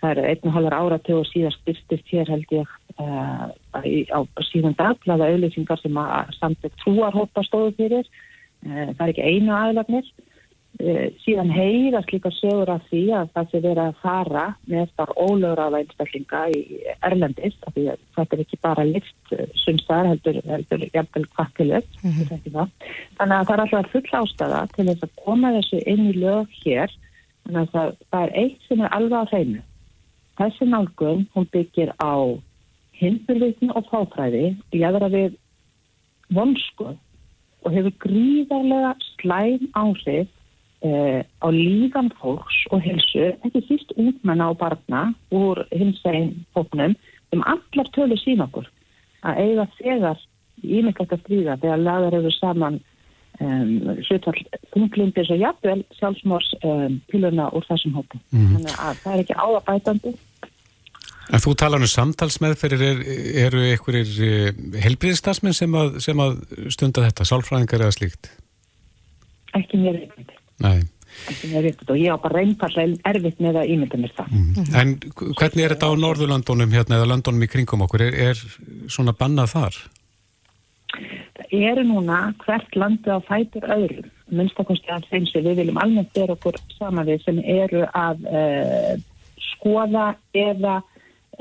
[0.00, 4.74] það er einn og halvar áratug og síðan styrstist hér held ég uh, á síðan
[4.80, 8.08] dagblaða auðlýsingar sem að samtök trúarhópa stóðu fyrir,
[8.68, 10.08] það er ekki einu aðlagnir.
[10.76, 15.12] Uh, síðan heyrast líka sögur af því að það sé verið að fara með þar
[15.16, 16.58] ólögraða einstaklinga í
[17.08, 22.58] Erlendis af því að þetta er ekki bara lift sumstaðar heldur, heldur jafnvel kvartilegt þannig
[22.58, 26.92] að það er alltaf full ástæða til þess að koma þessu inn í lög hér.
[27.46, 29.64] Þannig að það, það er eitt sem er alveg á hreinu.
[30.36, 32.12] Þessi nálgun hún byggir á
[33.00, 35.36] hinfyrvitin og fáfræði jæðra við
[36.36, 36.92] vonsku
[37.66, 40.30] og hefur gríðarlega slæm áhrif
[40.86, 46.96] eh, á líðan fólks og hilsu, ekki síst útmenna og barna úr hins veginn hóknum,
[47.34, 48.68] um allar tölu sín okkur
[49.26, 50.20] að eiga þegar
[50.62, 52.78] ímyndlegt að stríða þegar lagar eru saman
[53.40, 58.22] um, hlutvall þunglindis og jafnvel sjálfsmórs um, piluna úr þessum hókum.
[58.32, 60.14] Þannig að það er ekki áabætandi.
[61.34, 62.98] En þú talar um samtalsmeðferðir, er,
[63.46, 64.52] eru einhverjir
[64.84, 66.36] helbriðstasminn sem, að- sem að
[66.70, 68.30] stunda þetta, sálfræðingar eða slíkt?
[69.58, 70.36] Ekki mér reyndi.
[70.62, 70.78] Nei.
[71.32, 74.38] Ekki mér reyndi og ég á bara reynfallega erfitt með að ímynda mér það.
[74.82, 74.94] En
[75.40, 78.06] hvernig er þetta á Norðurlandunum hérna eða landunum í kringum okkur?
[78.06, 78.42] Er, er
[78.92, 79.78] svona bannað þar?
[81.36, 86.12] Það eru núna hvert landi á fætur öðrum, minnstakosti að þeim sem við viljum almennt
[86.14, 88.94] bera okkur saman við sem eru að uh,
[89.52, 90.78] skoða eða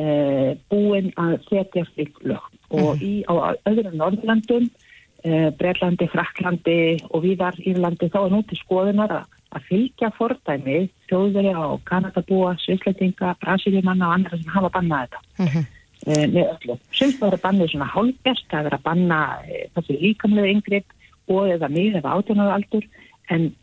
[0.01, 2.43] uh, búin að setja slík lög
[2.75, 6.79] og í, á öðrum Norðurlandum uh, Breitlandi, Fraklandi
[7.11, 12.55] og viðar Írlandi þá er nú til skoðunar að, að fylgja fordæmi þjóðverja og Kanadabúa,
[12.63, 15.23] Sviðsleitinga, Brasíliumanna og andra sem hafa bannað þetta.
[15.37, 15.67] Mm -hmm.
[16.07, 16.79] uh, með öllu.
[16.91, 20.89] Sumst var að bannið svona hálfgerst, það er að banna uh, þessi líkamlega yngripp
[21.27, 22.85] og eða mið eða átjónaraldur
[23.33, 23.53] en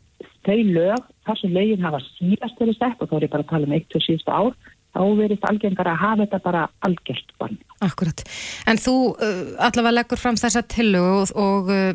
[0.47, 1.03] þau lög,
[1.39, 4.23] sem lögin hafa síðast verið sett og þá er ég bara að tala um 1-7
[4.27, 4.55] ár
[4.93, 7.57] þá verist algengar að hafa þetta bara algjört bann.
[7.85, 8.25] Akkurat.
[8.69, 11.95] En þú uh, allavega leggur fram þessa tillögu og, og uh,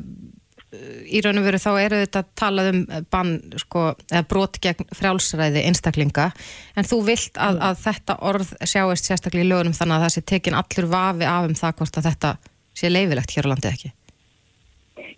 [1.07, 2.81] í raun og veru þá eru þetta að tala um
[3.13, 6.27] bann, sko, eða brot gegn frjálsræði einstaklinga,
[6.75, 10.25] en þú vilt að, að þetta orð sjáist sérstaklega í lögunum þannig að það sé
[10.33, 12.33] tekin allur vafi af um það hvort að þetta
[12.77, 13.93] sé leifilegt hér á landi ekki?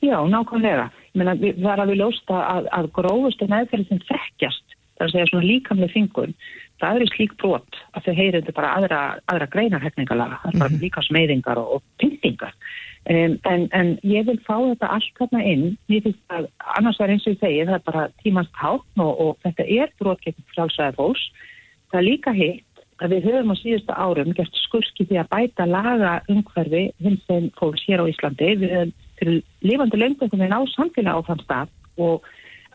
[0.06, 0.90] Já, nákvæmlega.
[1.18, 5.16] Meina, það er að við lósta að, að grófustu meðferði sem þekkjast, það er að
[5.16, 6.36] segja svona líkamlega fingun,
[6.80, 9.00] það eru slík brot að þau heyrðu bara aðra,
[9.32, 10.84] aðra greinarhefningalaga, það er bara mm -hmm.
[10.86, 12.54] líka smeyðingar og, og pyntingar.
[13.10, 17.14] Um, en, en ég vil fá þetta allt þarna inn, ég finnst að annars verður
[17.16, 20.48] eins og ég segi, það er bara tímans hátn og, og þetta er brot gegn
[20.54, 21.24] frálsæðar fólks.
[21.90, 25.66] Það er líka hitt að við höfum á síðustu árum gert skurski því að bæta
[25.66, 28.52] laga umhverfi hins en fólks hér á Íslandi.
[28.60, 32.28] Við höfum fyrir lifandi löngum við ná samfélag á þann stað og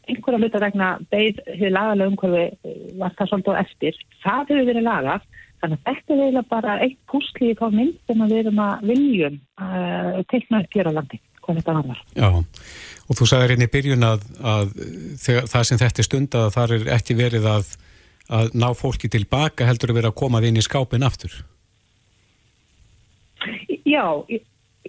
[0.08, 4.00] einhverja hluta vegna beigð hefur lagalega umhverfi eh, var það svolítið eftir.
[4.24, 5.28] Það hefur verið lagað
[5.62, 8.90] þannig að þetta er eiginlega bara eitt púsli í þá mynd sem við erum að
[8.90, 12.02] viljum uh, teikna upp hér á landi hvað þetta var.
[12.16, 12.28] Já
[13.08, 14.70] og þú sagði hérna í byrjun að, að
[15.20, 17.74] þegar, það sem þetta er stund að það er ekki verið að,
[18.38, 21.36] að ná fólki tilbaka heldur að vera að koma inn í skápin aftur.
[23.84, 24.06] Já,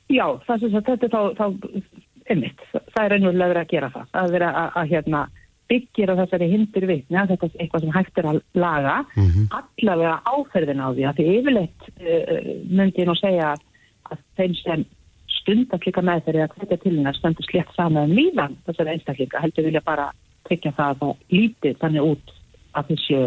[0.07, 1.45] já, það sem þetta er þá, þá
[2.31, 5.21] einmitt, það er einhverjulega að gera það að vera að, að hérna,
[5.69, 9.29] byggja á þessari hindur vitni að þetta er eitthvað sem hægt er að laga mm
[9.29, 9.47] -hmm.
[9.59, 13.55] allavega áferðin á því að því yfirleitt uh, myndi ég nú segja
[14.11, 14.85] að þeim sem
[15.39, 19.65] stundaklika með þeirri að þetta til hennar stendur slett saman um lífan þessari einstaklinga heldur
[19.65, 20.07] vilja bara
[20.45, 22.33] tryggja það að það lítið þannig út
[22.73, 23.21] að þessu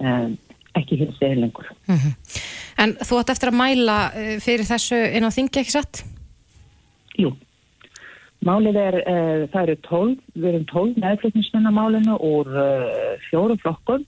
[0.00, 0.38] um,
[0.78, 2.14] ekki hins eða lengur mm -hmm.
[2.82, 3.96] En þú ætti eftir að mæla
[4.40, 6.04] fyrir þessu inn á þingi ekki satt?
[7.18, 7.34] Jú
[8.42, 13.60] Málið er, uh, það eru tólf, við erum tólf meðflutnismenn á málinu úr uh, fjórum
[13.62, 14.02] flokkur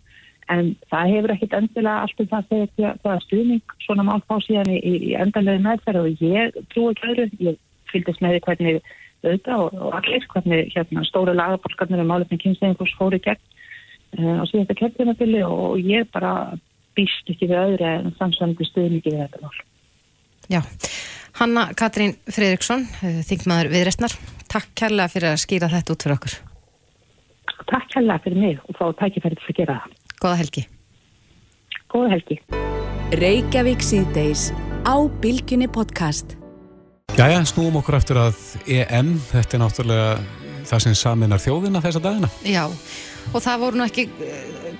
[0.52, 4.72] en það hefur ekkit endilega alltaf það þegar það er stuðning svona mál fá síðan
[4.74, 7.60] í, í endanlega meðferð og ég trú ekki öðru, ég
[7.92, 8.92] fylgist með því hvernig
[9.24, 13.40] auðvitað og, og allir hvernig hérna, stóru lagaborgarnir og málefni kynstæðingurs fóru gegn
[14.18, 16.34] uh, á síðan þetta kemurfili og ég bara
[16.98, 19.62] býst ekki við öðru en samsvöndu stuðningi við þetta mál.
[20.52, 20.62] Já.
[21.34, 24.12] Hanna Katrín Fredriksson, eh, þingmaður viðrestnar,
[24.50, 26.36] takk kærlega fyrir að skýra þetta út fyrir okkur.
[27.70, 29.98] Takk kærlega fyrir mig og þá tækifærið fyrir að gera það.
[30.22, 30.64] Góða helgi.
[31.90, 32.38] Góða helgi.
[33.14, 34.52] Reykjavík síðdeis
[34.86, 36.36] á Bilginni podcast.
[37.14, 40.08] Jæja, snúum okkur eftir að EM, þetta er náttúrulega
[40.66, 42.30] það sem saminar þjóðina þessa dagina.
[42.46, 42.64] Já,
[43.32, 44.08] og það voru nú ekki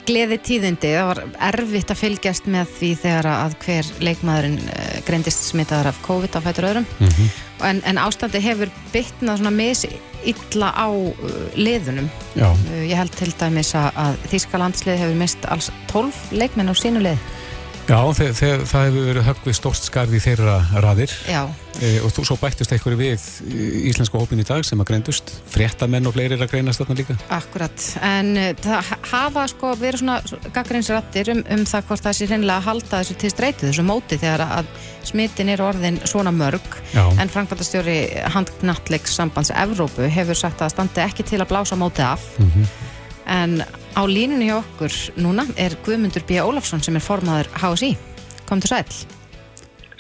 [0.09, 5.47] gleði tíðindi, það var erfitt að fylgjast með því þegar að hver leikmaðurinn eh, greindist
[5.49, 6.89] smitaður af COVID á fætur öðrum.
[6.99, 7.39] Mm -hmm.
[7.71, 9.87] en, en ástandi hefur bytnað svona mis
[10.25, 11.15] illa á uh,
[11.57, 12.09] liðunum.
[12.37, 17.19] Uh, ég held til dæmis að Þískalandslið hefur mist alls 12 leikmenn á sínu lið
[17.85, 21.13] Já, þeir, þeir, það hefur verið höggvið stórst skarði í þeirra raðir.
[21.29, 23.27] E, og þú svo bættist eitthvað við
[23.91, 25.33] íslenska hópin í dag sem að greindust.
[25.53, 27.17] Fréttamenn og fleiri er að greinast þarna líka.
[27.35, 32.31] Akkurat, en uh, það hafa sko verið svona gaggrinsrættir um, um það hvort það sé
[32.31, 34.73] reynilega að halda þessu til streytu, þessu móti þegar að
[35.05, 36.81] smittin er orðin svona mörg.
[36.95, 37.05] Já.
[37.21, 37.99] en Frankværtastjóri
[38.33, 42.25] handknalleg sambands Evrópu hefur sagt að standi ekki til að blása móti af.
[42.39, 42.77] Mm -hmm.
[43.27, 44.91] en Á línunni hjá okkur
[45.23, 46.41] núna er Guðmundur B.
[46.43, 47.93] Ólafsson sem er formaður HSI.
[48.49, 48.89] Kom til sæl.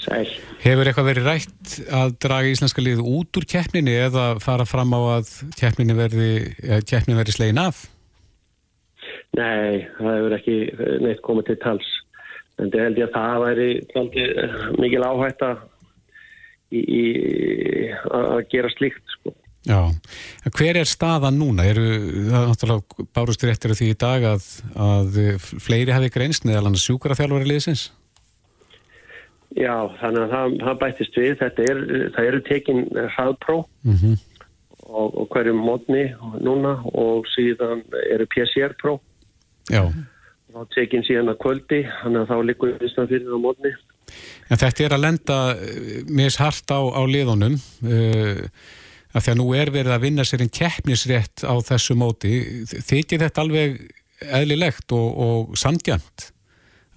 [0.03, 0.27] Sæl.
[0.65, 5.01] Hefur eitthvað verið rætt að draga íslenska liðu út úr keppninni eða fara fram á
[5.21, 5.31] að
[5.61, 6.33] keppninni verði,
[6.91, 7.85] keppninni verði slegin af?
[9.39, 10.59] Nei, það hefur ekki
[11.05, 11.95] neitt komið til tals.
[12.59, 13.71] En þetta held ég að það væri
[14.83, 15.59] mikil áhætt að
[18.51, 19.14] gera slíkt.
[19.65, 19.81] Já,
[20.53, 21.65] hver er staðan núna?
[21.65, 21.85] Eru,
[22.29, 26.77] það er náttúrulega bárustur eftir því í dag að, að fleiri hafi greinst neðal hann
[26.83, 27.87] sjúkaraþjálfari liðsins?
[29.57, 29.73] Já,
[30.03, 31.33] þannig að það, það bættist við.
[31.41, 31.83] Þetta er,
[32.17, 34.21] það eru tekin hraðpró mm -hmm.
[34.85, 36.05] og, og hverjum mótni
[36.45, 38.99] núna og síðan eru PCR-pró.
[39.73, 39.89] Já.
[40.55, 43.77] Og tekin síðan að kvöldi, þannig að þá likur við stað fyrir á mótni.
[44.53, 45.39] En þetta er að lenda
[46.13, 47.57] mishart á, á liðunum.
[47.81, 48.83] Það uh,
[49.15, 52.35] að því að nú er verið að vinna sér einn keppnisrétt á þessu móti
[52.67, 53.79] þykir þetta alveg
[54.25, 56.31] eðlilegt og, og sandjant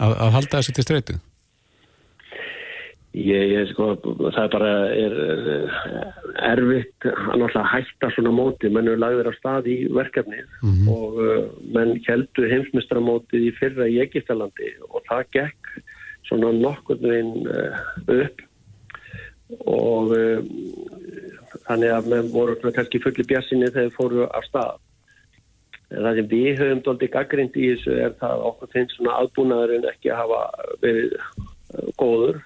[0.02, 1.18] að, að halda þessu til streytu?
[3.18, 9.00] Ég, ég sko, það er bara er, er erfitt að hætta svona móti, menn eru
[9.02, 10.90] lagður á stað í verkefni mm -hmm.
[10.94, 15.72] og uh, menn heldur heimsmestramótið í fyrra í Egiptalandi og það gekk
[16.30, 17.80] svona nokkurnu inn uh,
[18.20, 18.44] upp
[19.66, 20.14] og
[21.68, 24.78] þannig að menn voru kannski fulli bjassinni þegar fóru á stað.
[25.88, 30.12] Það sem við höfum doldið gaggrind í þessu er það okkur finnst svona aðbúnaðurinn ekki
[30.12, 30.42] að hafa
[30.84, 31.14] verið
[32.00, 32.42] góður.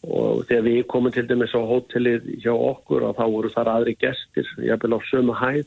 [0.00, 3.96] Og þegar við komum til dæmis á hótelið hjá okkur og þá voru þar aðri
[4.00, 5.66] gestir, jafnvel á sömu hæð.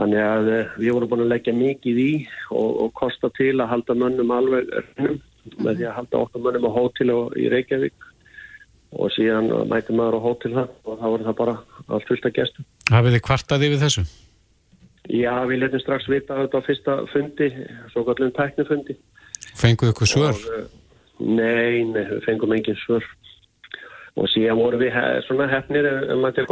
[0.00, 2.12] Þannig að eh, við vorum búin að leggja mikið í
[2.56, 5.18] og, og kosta til að halda mönnum alveg örnum
[5.60, 8.09] með því að halda okkar mönnum á hótel í Reykjavík
[8.90, 11.54] og síðan mæti maður á hótel það og þá voru það bara
[11.86, 12.66] allt fullt að gestum.
[12.90, 14.04] Hafið þið kvartaði við þessu?
[15.10, 17.48] Já, við letum strax vita á þetta fyrsta fundi,
[17.92, 18.98] svo kallum tæknifundi.
[19.58, 20.36] Fenguðu ykkur svör?
[20.36, 20.68] Og, eh,
[21.20, 23.04] Nei, nei, við fengum engin svör
[24.16, 26.46] og síðan vorum við hef, svona hefnir um að til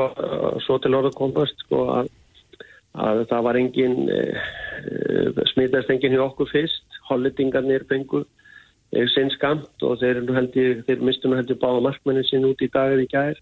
[0.66, 2.10] svo til orða komast sko, að,
[2.92, 4.50] að það var engin eh,
[5.54, 8.37] smitast engin hjá okkur fyrst hollendingarnir fengu eh,
[9.12, 13.04] sinn skamt og þeir, heldur, þeir mistu nú heldur báða markmennin sín út í dagið
[13.04, 13.40] í gær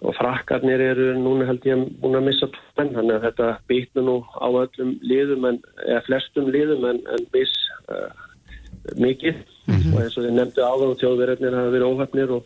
[0.00, 4.16] og frakkarnir eru núna held ég búin að missa tónn þannig að þetta býtna nú
[4.36, 7.54] á öllum liðum en, eða flestum liðum en, en viss
[7.88, 8.10] uh,
[8.96, 9.94] mikið mm -hmm.
[9.94, 12.44] og eins og þið nefndu áðan þjóðverðarnir hafa verið óhafnir og,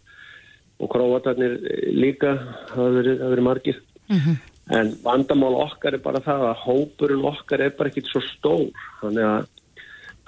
[0.81, 1.59] og króatarnir
[1.93, 2.37] líka
[2.71, 4.37] hafa verið, verið margir mm -hmm.
[4.79, 9.25] en vandamál okkar er bara það að hópurinn okkar er bara ekkit svo stór þannig
[9.25, 9.47] að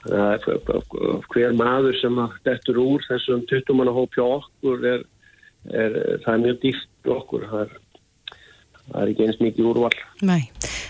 [0.06, 5.04] hver maður sem dettur úr þessum 20 manna hóp hjá okkur er,
[5.70, 7.46] er, það er mjög dýft okkur.
[7.50, 7.78] Það er,
[8.88, 9.94] það er ekki eins mikið úrval.
[10.26, 10.42] Nei,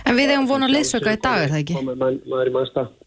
[0.06, 2.50] en við hefum vonað liðsöka í dag er það ekki?
[2.56, 2.98] mannstað.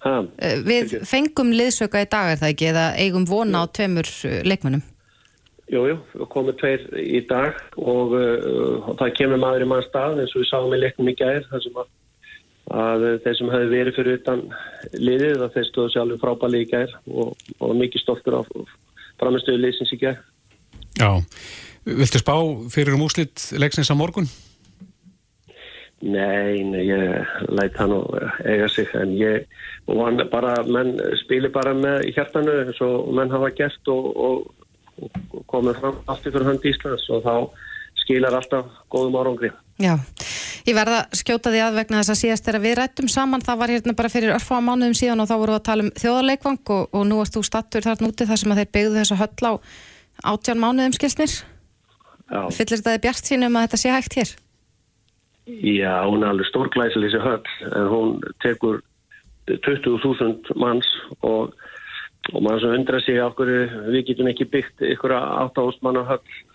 [0.00, 2.70] Ha, eh, við fengum liðsöka í dag er það ekki?
[2.70, 4.80] Eða eigum vona á tveimur eh, leikmennum?
[5.70, 10.32] Jújú, við komum tveir í dag og uh, það kemur maður í mann stað eins
[10.34, 11.90] og við sáum í leiknum í gæðir þar sem að,
[12.70, 14.44] að þeir sem hefði verið fyrir utan
[14.94, 18.42] liðið að þeir stóðu sjálfur frábæli í gæðir og, og mikið stoltur á
[19.20, 20.20] framistöðu liðsins í gæðir.
[21.00, 21.10] Já,
[21.86, 22.34] viltu spá
[22.70, 24.30] fyrir um úslitt leiksins á morgun?
[26.00, 28.14] Nei, nei, ég læt hann og
[28.48, 29.44] eiga sig en ég,
[29.84, 34.46] og hann bara menn spilir bara með hjartanu eins og menn hafa gert og, og,
[35.02, 37.34] og komið fram allt ykkur hand í Íslands og þá
[38.00, 39.52] skilar alltaf góðum árangri.
[39.80, 39.94] Já,
[40.68, 43.60] ég verða skjóta því að vegna þess að síðast er að við rættum saman, það
[43.62, 46.72] var hérna bara fyrir örfá mánuðum síðan og þá voru við að tala um þjóðarleikvang
[46.74, 49.22] og, og nú erst þú stattur þarna úti þar sem að þeir byggðu þess að
[49.22, 49.52] höll á
[50.34, 51.38] átján mánuðum skilsnir.
[52.28, 52.42] Já.
[52.52, 54.34] Fyllir þetta bjart sínum að þetta sé hægt hér?
[55.48, 58.12] Já, hún er alveg stórglæsil þessi höll en hún
[58.44, 58.82] tekur
[59.48, 60.86] 20.000 manns
[61.26, 61.56] og,
[62.30, 66.49] og mann sem undra sig af hverju við getum ekki byggt ykkur áttahúsmanna höll eh,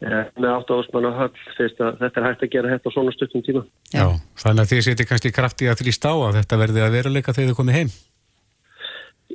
[0.00, 3.64] með höll fyrst að þetta er hægt að gera þetta á svona stuttum tíma.
[3.92, 4.06] Já,
[4.40, 7.50] þannig að þið setjum kannski krafti að þrýst á að þetta verði að veruleika þegar
[7.50, 7.90] þið komið heim.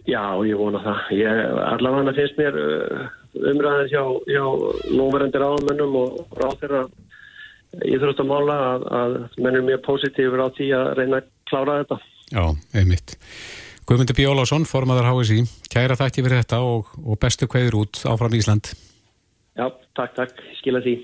[0.06, 1.04] Já, ég vona það.
[1.18, 3.06] Ég, allavega finnst mér uh,
[3.52, 4.44] umræðin hjá, hjá
[4.94, 6.82] núverendir ámennum og ráð þeirra
[7.86, 12.00] íþróttamála að, að menn er mjög positífur á því að reyna að klára þetta.
[12.34, 12.44] Já,
[12.78, 13.16] einmitt.
[13.86, 18.72] Guðmundur Bjólásson, formadar HSI, kæra þakki fyrir þetta og, og bestu kveður út áfram Ísland.
[19.56, 20.98] Já, takk, takk, skila því.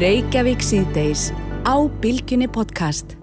[0.00, 1.26] Reykjavík síðdeis
[1.68, 3.18] á Bilginni podcast.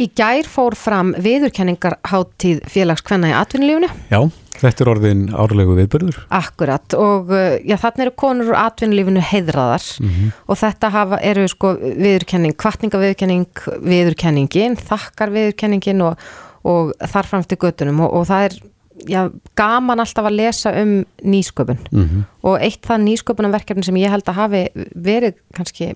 [0.00, 3.90] Í gær fór fram viðurkenningarháttíð félagskvenna í atvinnulífunu.
[4.08, 4.22] Já,
[4.56, 6.22] þetta er orðin árlegu viðbörður.
[6.32, 10.32] Akkurat og uh, já, þannig eru konur úr atvinnulífunu heiðraðar mm -hmm.
[10.48, 16.28] og þetta hafa, eru sko viðurkenning, kvartningaviðurkenning, viðurkenningin, þakkar viðurkenningin og,
[16.64, 18.60] og þarfram til göttunum og, og það er
[19.06, 22.22] já, gaman alltaf að lesa um nýsköpun mm -hmm.
[22.42, 25.94] og eitt það nýsköpunarverkefni sem ég held að hafi verið kannski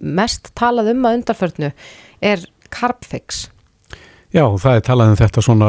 [0.00, 1.72] mest talað um að undarförnu
[2.20, 3.48] er Carbfix.
[4.34, 5.68] Já, það er talað um þetta svona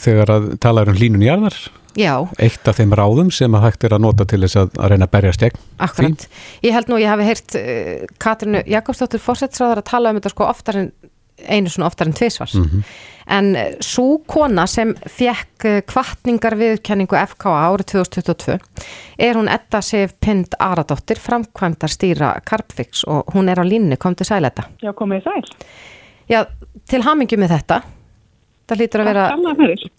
[0.00, 1.58] þegar að talað um línun í arðar.
[1.96, 2.28] Já.
[2.38, 5.08] Eitt af þeim ráðum sem að hægt er að nota til þess að, að reyna
[5.08, 5.60] að berja stegn.
[5.78, 6.24] Akkurat.
[6.24, 6.40] Því?
[6.68, 10.48] Ég held nú, ég hafi heyrt uh, Katrinu Jakobsdóttir fórsettsráðar að tala um þetta sko
[10.48, 10.90] oftar en
[11.44, 12.54] einu svona oftar en tviðsvars.
[12.54, 12.82] Mm -hmm.
[13.26, 18.58] En uh, svo kona sem fekk kvartningar viðkenningu FKA árið 2022
[19.18, 24.14] er hún Edda Sif Pind Aradóttir, framkvæmdar stýra Carbfix og hún er á línni, kom
[24.14, 24.62] til sæl þetta.
[24.82, 25.42] Já, komið í sæl.
[26.28, 26.44] Já,
[26.88, 27.82] til hamingi með þetta.
[28.66, 29.26] Það hlýtur að vera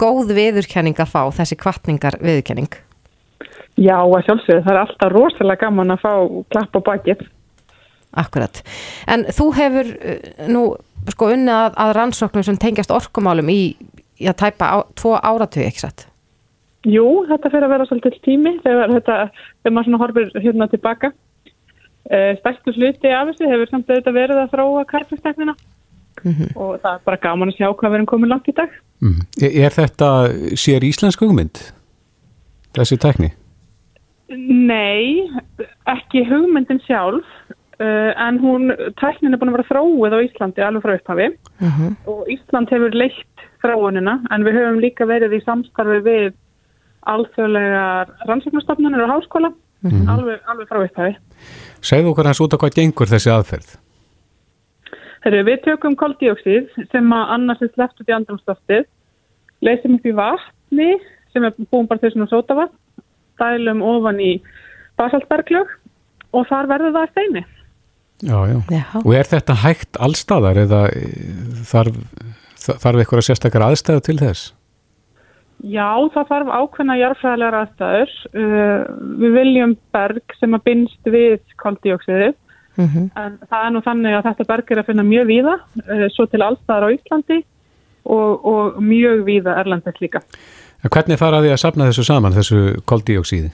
[0.02, 2.74] góð viðurkenning að fá þessi kvartningar viðurkenning.
[3.78, 4.64] Já, að sjálfsögðu.
[4.66, 6.14] Það er alltaf rosalega gaman að fá
[6.52, 7.22] klapp á bakið.
[8.18, 8.62] Akkurat.
[9.10, 10.64] En þú hefur uh, nú
[11.12, 13.62] sko unnið að, að rannsóknum sem tengjast orkumálum í,
[14.20, 16.08] í að tæpa á, tvo áratu, ekki satt?
[16.88, 19.16] Jú, þetta fyrir að vera svolítið tími þegar, þetta,
[19.62, 21.14] þegar maður svona horfir hérna tilbaka.
[22.08, 25.58] Uh, Stærstu hluti af þessu hefur samt auðvitað verið að þróa karfisteknina
[26.56, 28.78] og það er bara gaman að sjá hvað við erum komið langt í dag.
[29.04, 29.18] Mm.
[29.38, 30.08] Er, er þetta
[30.58, 31.60] sér íslensk hugmynd?
[32.78, 33.30] Þessi tekni?
[34.34, 35.28] Nei,
[35.88, 37.28] ekki hugmyndin sjálf
[37.84, 38.72] uh, en hún,
[39.02, 41.30] tæknin er búin að vera þróið á Íslandi alveg frá upphafi
[42.10, 46.28] og Ísland hefur leitt þróunina en við höfum líka verið í samstarfi við
[47.08, 49.52] alþjóðlegar rannsóknarstofnunir og háskóla
[49.86, 51.18] alveg, alveg frá upphafi.
[51.82, 53.76] Segðu okkur hans út á hvað gengur þessi aðferð?
[55.26, 58.86] Þegar við tökum koldíóksið sem að annars er sleppt út í andrumstoftið,
[59.66, 60.90] leysum upp í vatni
[61.34, 62.74] sem er búin bara til svona sótavatn,
[63.42, 64.38] dælum ofan í
[64.98, 65.74] basaltberglög
[66.34, 67.44] og þar verður það steini.
[68.26, 68.62] Já, já.
[68.74, 68.86] Já.
[69.04, 72.00] Og er þetta hægt allstaðar eða eh, þarf,
[72.58, 74.48] þarf eitthvað sérstakar aðstæðu til þess?
[75.66, 78.12] Já, það þarf ákveðna jarðfræðilegar aðstæður.
[78.34, 78.82] Uh,
[79.22, 82.36] við viljum berg sem að bindst við koldíóksiðið
[82.78, 86.28] en það er nú þannig að þetta berg er að finna mjög víða, uh, svo
[86.30, 87.40] til allstaðar á Íslandi
[88.06, 90.22] og, og mjög víða erlendis líka.
[90.86, 93.50] En hvernig fara því að sapna þessu saman, þessu koldíóksíði?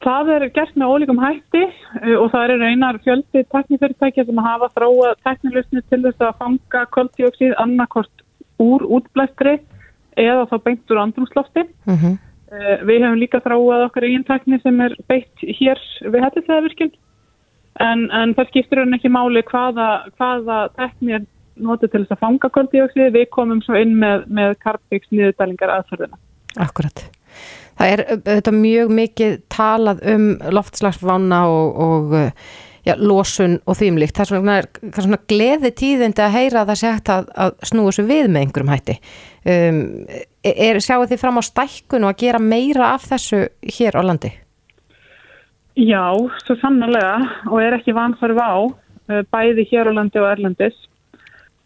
[0.00, 4.70] Það er gert með ólíkum hætti uh, og það eru einar fjöldi teknifyrirtækja sem hafa
[4.76, 8.24] þróað teknilusni til þess að fanga koldíóksíð annarkort
[8.60, 9.58] úr útblæstri
[10.20, 11.66] eða þá beint úr andrumslofti.
[11.86, 16.96] Uh, við hefum líka þróað okkar eigin tekni sem er beitt hér við hættislegavirkjum
[17.84, 21.28] en, en það skiptir hann ekki máli hvaða, hvaða tekni er
[21.60, 23.12] notið til þess að fanga koldíóksíð.
[23.14, 26.20] Við komum svo inn með, með Carbfix niðurdælingar aðferðina.
[26.60, 27.04] Akkurat.
[27.80, 32.18] Það er þetta mjög mikið talað um loftslagsvána og, og
[32.84, 34.18] já, losun og þýmlíkt.
[34.18, 37.30] Það er svona, það er svona gleði tíðindi að heyra að það sé hægt að,
[37.46, 38.98] að snúa þessu við með einhverjum hætti.
[39.40, 39.80] Um,
[40.44, 43.42] er, sjáu þið fram á stækkun og að gera meira af þessu
[43.78, 44.32] hér á landi?
[45.80, 46.04] Já,
[46.44, 47.16] svo sannlega
[47.48, 48.52] og er ekki vanfarið á
[49.32, 50.76] bæði hér á landi og erlendis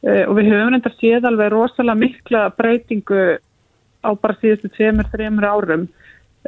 [0.07, 3.25] uh, og við höfum reyndar séð alveg rosalega mikla breytingu
[4.05, 5.87] á bara síðustu tveimur, þreimur árum.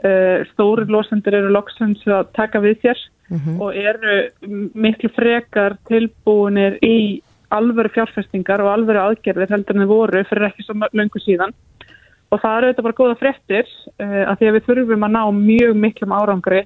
[0.04, 2.98] Uh, stóri losendur eru loksins að taka við sér
[3.58, 4.16] og eru
[4.76, 10.66] miklu frekar tilbúinir í alvöru fjárfestingar og alvöru aðgerðir heldur en þið voru fyrir ekki
[10.66, 11.54] svo löngu síðan.
[12.34, 15.22] Og það eru þetta bara góða fréttir uh, að því að við þurfum að ná
[15.40, 16.64] mjög miklum árangri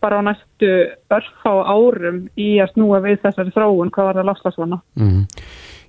[0.00, 0.70] bara á næstu
[1.12, 4.80] örfá árum í að snúa við þessari þróun hvað var það lofslagsvana.
[4.96, 5.26] Mm.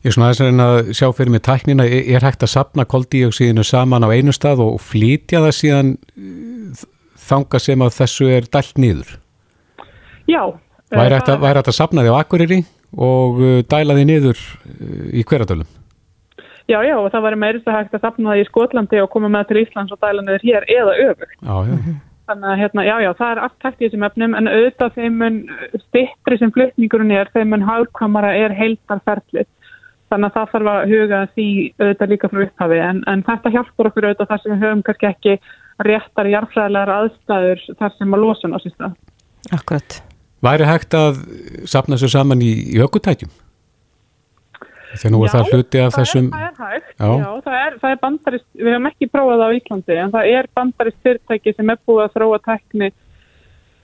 [0.01, 2.87] Ég er svona aðeins að reyna að sjá fyrir mig tæknina, er, hægt að sapna
[2.89, 5.91] koldíóksíðinu saman á einu stað og flytja það síðan
[7.29, 9.11] þanga sem að þessu er dælt nýður?
[10.29, 10.43] Já.
[10.91, 12.61] Væri hægt að, væri hægt að sapna því á Akureyri
[12.97, 15.69] og uh, dæla því nýður uh, í hverjadölum?
[16.69, 19.29] Já, já, og það væri meirist að hægt að sapna það í Skotlandi og koma
[19.31, 21.37] með til Íslands og dæla niður hér eða öfugt.
[21.41, 21.77] Já, já.
[22.31, 25.17] Þannig að hérna, já, já, það er allt hægt í þessum efnum en auðvitað þeim
[25.19, 25.39] mun
[25.81, 29.49] stittri sem flutningurinn er, þeim mun hálfkvamara er heildarferðlið.
[30.11, 31.47] Þannig að það þarf að huga því
[31.81, 35.09] auðvitað líka frá upphafi en, en þetta hjálpar okkur auðvitað þar sem við höfum kannski
[35.11, 35.35] ekki
[35.87, 38.91] réttar jarfræðilegar aðstæður þar sem að losa ná sísta.
[39.51, 40.01] Akkurat.
[40.41, 41.21] Væri hægt að
[41.69, 43.31] sapna þessu saman í, í ökutækjum?
[44.91, 46.25] Þegar nú er Já, það hluti af það þessum...
[46.31, 47.11] Er, það er hægt, Já.
[47.11, 50.31] já, það, er, það er bandarist, við hefum ekki prófað það á Íslandi en það
[50.31, 52.89] er bandarist fyrirtæki sem er búið að þróa tekni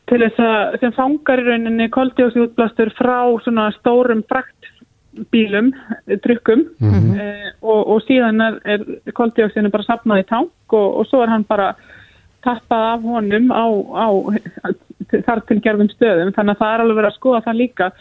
[0.08, 4.24] til þess að sem fangar í rauninni koldjóksútblastur frá svona stórum
[5.18, 5.72] fraktbílum,
[6.24, 6.64] drukkum
[7.20, 11.34] eh, og, og síðan er, er koldjóksinu bara sapnað í tank og, og svo er
[11.34, 11.74] hann bara
[12.46, 13.66] tappað af honum á,
[13.98, 14.08] á
[15.26, 17.92] þar til gerðum stöðum þannig að það er alveg verið að skoða það líka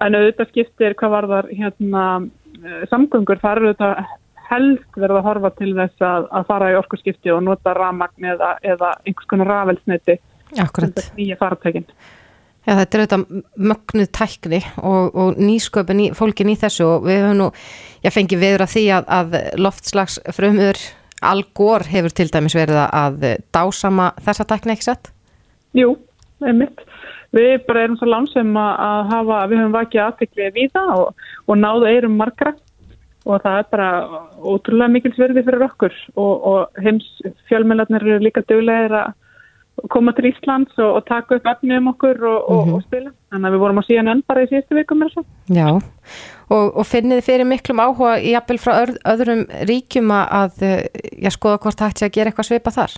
[0.00, 2.04] en auðvitað skiptir hvað var þar hérna
[2.64, 3.92] eh, samgöngur þar eru þetta
[4.50, 8.56] helst verið að horfa til þess að, að fara í orkuskipti og nota ramagn eða,
[8.66, 10.18] eða einhvers konar rafelsneti
[10.58, 10.96] Akkurat.
[11.14, 11.84] nýja faratækin.
[12.68, 13.22] Já, þetta er auðvitað
[13.70, 17.46] mögnuð tækni og, og nýsköpun í, fólkin í þessu og við höfum nú,
[18.04, 20.80] ég fengi viður að því að, að loftslags frumur
[21.24, 25.10] Al Gore hefur til dæmis verið að dásama þessa tækni ekki sett?
[25.76, 25.94] Jú,
[26.44, 26.84] einmitt.
[27.36, 31.60] Við bara erum svo lánsum að, hafa, við höfum vakið aðtekli við það og, og
[31.60, 32.54] náðu eirum margra
[33.28, 33.88] og það er bara
[34.40, 37.06] ótrúlega mikil sverði fyrir okkur og, og heims
[37.50, 39.12] fjölmjölarnir eru líka döglegir að
[39.90, 43.12] koma til Íslands og, og taka upp efni um okkur og, og, og spila.
[43.30, 45.04] Þannig að við vorum að síðan enn bara í síðustu vikum.
[45.54, 45.68] Já,
[46.50, 50.86] og, og finnið fyrir miklum áhuga í appil frá öð, öðrum ríkjum að, að
[51.22, 52.96] já, skoða hvort hægt sé að gera eitthvað svipa þar?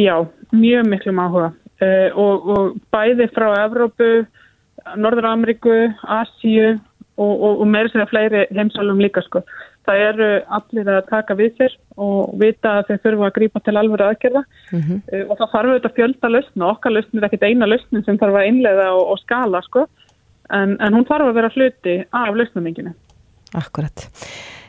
[0.00, 0.14] Já,
[0.50, 4.10] mjög miklum áhuga uh, og, og bæði frá Evrópu,
[4.96, 6.78] Norður Ameríku, Asíu
[7.20, 9.44] og, og, og meira sér að fleiri heimsálum líka sko.
[9.88, 10.28] Það eru
[10.58, 14.42] allir að taka við sér og vita að þeir þurfa að grípa til alveg aðgerða
[14.44, 15.00] mm -hmm.
[15.26, 18.40] og það þarf auðvitað fjölda lausn og okkar lausn er ekkit eina lausnin sem þarf
[18.40, 19.86] að innlega og, og skala sko
[20.50, 22.94] en, en hún þarf að vera hluti af lausnuminginu.
[23.58, 24.06] Akkurat.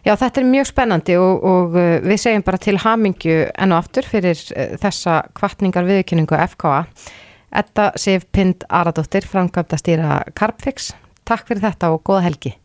[0.01, 3.83] Já, þetta er mjög spennandi og, og uh, við segjum bara til hamingju enn og
[3.83, 6.79] aftur fyrir uh, þessa kvartningar viðkynningu FKA.
[7.61, 10.93] Etta Sif Pind Aradóttir, framkvæmt að stýra Carpfix.
[11.27, 12.55] Takk fyrir þetta og góða helgi.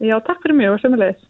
[0.00, 1.29] Já, takk fyrir mjög og semulegis.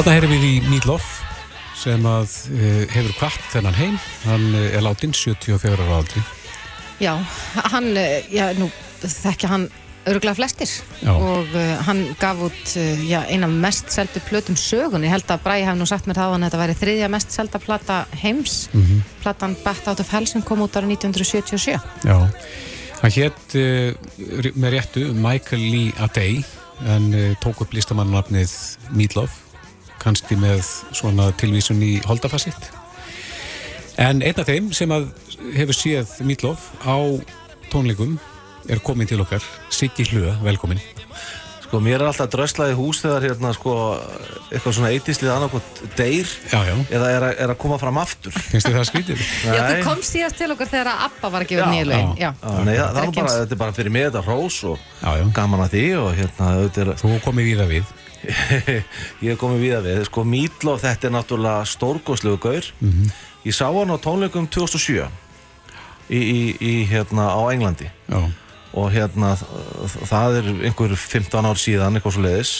[0.00, 1.06] Þarna heyrum við í Mílof
[1.76, 6.22] sem að uh, hefur kvart þennan heim, hann uh, er látin 74 ára aldri.
[7.04, 7.10] Já,
[7.68, 8.70] hann, uh, já, nú
[9.02, 9.66] þekkja hann
[10.08, 10.72] öruglega flestir.
[11.04, 11.10] Já.
[11.12, 11.52] og
[11.84, 12.72] hann gaf út
[13.10, 16.24] já, eina mest seldu plötum sögun ég held að Bræði hef nú sagt mér þá
[16.30, 18.56] að þetta væri þriðja mest selda plata heims.
[18.72, 19.04] Mhm.
[19.20, 21.76] platan Bat Out of Hell sem kom út ára 1977
[22.08, 22.16] Já,
[23.02, 23.92] hann hétt uh,
[24.56, 26.40] með réttu Michael Lee Adey
[26.88, 28.56] en uh, tók upp listamannafnið
[28.96, 29.42] Mílof,
[30.00, 30.62] kannski með
[30.96, 32.70] svona tilvísun í holdafassitt.
[34.00, 35.10] En einn af þeim sem að
[35.56, 36.96] hefur séð Mílof á
[37.72, 38.16] tónleikum
[38.70, 40.80] er komin til okkar, Siggi Hluga, velkomin.
[41.70, 43.72] Sko, mér er alltaf dröslaði hús þegar hérna, sko,
[44.50, 48.32] eitthvað svona eitíslið annarkot deyr Já, já, eða er, að- er að koma fram aftur.
[48.34, 49.22] finnst þið það skrítið?
[49.46, 52.10] Já, þú komst síðast til okkur þegar að Abba var að gefa Já, nýju lögin
[52.18, 52.26] já.
[52.26, 54.24] Já, Já, nei, það, það var ekki bara, eins- þetta er bara fyrir mig þetta
[54.26, 57.70] hrós og Já, já, gaman að því og hérna, þetta er, þú komið í það
[57.76, 57.94] við.
[59.24, 62.70] Ég hef komið við að við, sko, Meatloaf, þetta er náttúrulega stórgóðslegu gaur.
[62.80, 63.10] Mhm.
[63.46, 65.08] Ég sá hann á tónleikum 2007
[66.10, 67.88] í, í, í hérna, á Englandi.
[68.10, 68.20] Já,
[68.70, 69.32] og hérna
[70.06, 72.52] það er einhver 15 ár síðan eitthvað svo leiðis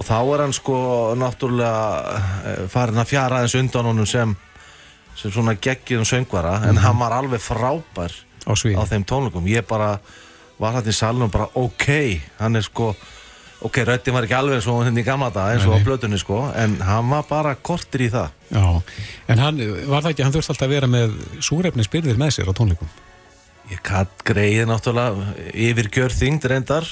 [0.00, 0.76] og þá er hann sko
[1.20, 4.32] náttúrulega eh, farin að fjara aðeins undan honum sem
[5.20, 6.62] sem svona geggjum söngvara.
[6.70, 8.14] En hann var alveg frábær
[8.48, 9.48] á á þeim tónleikum.
[9.50, 9.98] Ég bara
[10.60, 11.86] var hægt í salnum og bara ok,
[12.38, 12.94] hann er sko
[13.66, 16.20] ok, röddin var ekki alveg svo henni í gamla dag eins og Nei, á blötunni
[16.20, 18.36] sko en hann var bara kortir í það.
[18.50, 18.64] Já,
[19.32, 21.16] en hann, var það ekki, hann þurfti alltaf að vera með
[21.48, 22.92] súrefnisbyrðir með sér á tónleikum.
[23.70, 25.34] Ég katt greiði náttúrulega
[25.68, 26.88] yfir gjörþyngd reyndar.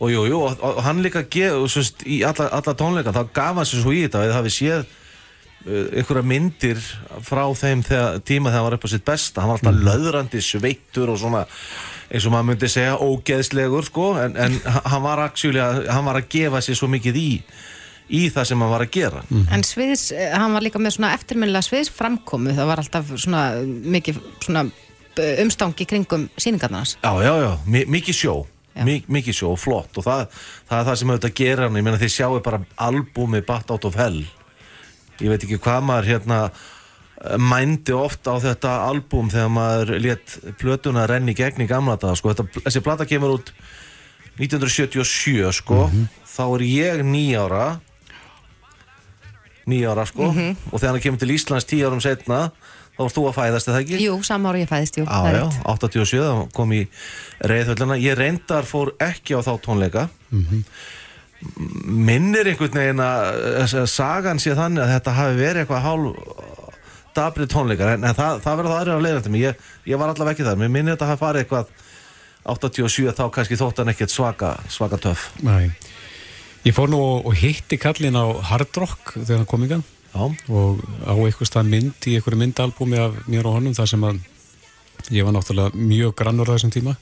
[0.00, 3.58] Og jú, jú, og, og hann líka geð, svist, í alla, alla tónleika, þá gaf
[3.58, 6.80] hann sér svo í þetta að það hafi séð uh, einhverja myndir
[7.26, 9.42] frá þeim þegar, tíma þegar hann var upp á sitt besta.
[9.42, 11.44] Hann var alltaf löðrandi, sveittur og svona
[12.10, 16.30] eins og maður myndi segja ógeðslegur sko, en, en hann var actually hann var að
[16.34, 17.30] gefa sér svo mikið í
[18.10, 21.12] í það sem hann var að gera En sviðs, eh, hann var líka með svona
[21.14, 24.64] eftirminnilega sviðs framkomu, það var alltaf svona mikið svona
[25.20, 26.96] eh, umstangi kringum síningarnas.
[27.04, 28.34] Já, já, já, mi mikið sjó
[28.70, 28.84] Já.
[28.86, 30.20] Mi mikið sjó, flott og það,
[30.68, 33.88] það er það sem auðvitað gera hann, ég meina þið sjáu bara albúmi Bat Out
[33.88, 34.20] of Hell
[35.20, 36.38] ég veit ekki hvað maður hérna
[37.40, 42.32] mændi oft á þetta albúm þegar maður let plötuna renni gegn í gamla dag, sko,
[42.32, 43.52] þetta, þessi plata kemur út
[44.40, 45.90] 1977, sko
[46.24, 47.66] þá er ég nýjára
[49.68, 52.48] nýjára, sko og þegar hann kemur til Íslands tíu árum setna
[53.00, 53.98] þá varst þú að fæðast, er það ekki?
[54.04, 55.04] Jú, sama ára ég fæðist, jú.
[55.08, 55.60] Er já, rétt.
[55.64, 56.80] 87, það kom í
[57.48, 57.96] reyðhöllina.
[58.00, 60.08] Ég reyndar fór ekki á þá tónleika.
[61.88, 66.58] Minnir einhvern veginn að sagan sé þannig að þetta hafi verið eitthvað hálf
[67.20, 69.46] dabrið tónleikar, en, en það, það verður það aðrið að eftir mig.
[69.46, 70.60] Ég, ég var allavega ekki þar.
[70.60, 71.72] Mér minnir þetta hafi farið eitthvað
[72.50, 75.30] 87 þá kannski þótt hann ekkert svaka, svaka töff.
[75.44, 75.70] Nei.
[76.64, 80.82] Ég fór nú og hitti kallin á Hard Rock þegar hann kom í gang og
[81.06, 84.18] á einhver stað mynd í einhverju myndalbúmi af mér og honum þar sem að
[85.14, 86.96] ég var náttúrulega mjög grannur á þessum tíma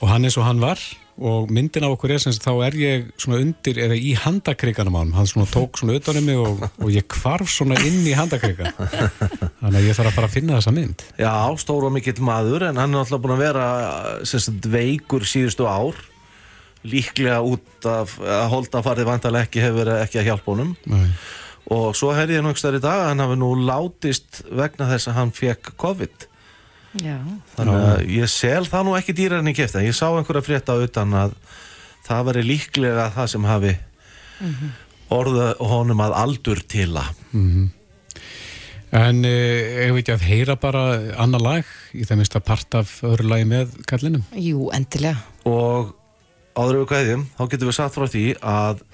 [0.00, 0.80] og hann eins og hann var
[1.14, 5.00] og myndin á okkur er sem þá er ég svona undir eða í handakriganum á
[5.14, 9.78] hann svona tók svona utanum mig og, og ég kvarf svona inn í handakrigan þannig
[9.78, 11.06] að ég þarf að fara að finna þessa mynd.
[11.20, 13.68] Já, stór og mikill maður en hann er alltaf búin að vera
[14.26, 16.02] sagt, veikur síðustu ár.
[16.84, 20.74] Líklega út af að holda farið vantarlega ekki hefur verið ekki að hjálpa honum.
[20.90, 21.08] Nei.
[21.72, 25.16] og svo herði ég nú stær í dag hann hafi nú látist vegna þess að
[25.16, 26.26] hann fekk COVID
[27.02, 27.16] Já.
[27.56, 30.76] þannig að ég sel það nú ekki dýrar en ég kefti ég sá einhverja frétta
[30.84, 31.32] utan að
[32.06, 33.72] það veri líklega það sem hafi
[35.14, 37.10] orða honum að aldur til að.
[38.94, 40.82] En eh, ef ekki að heyra bara
[41.18, 44.22] annar lag í það minnst að part af öðru lagi með kallinum?
[44.38, 45.18] Jú, endilega.
[45.50, 45.94] og
[46.54, 48.84] áður við kveðjum þá getum við sagt frá því að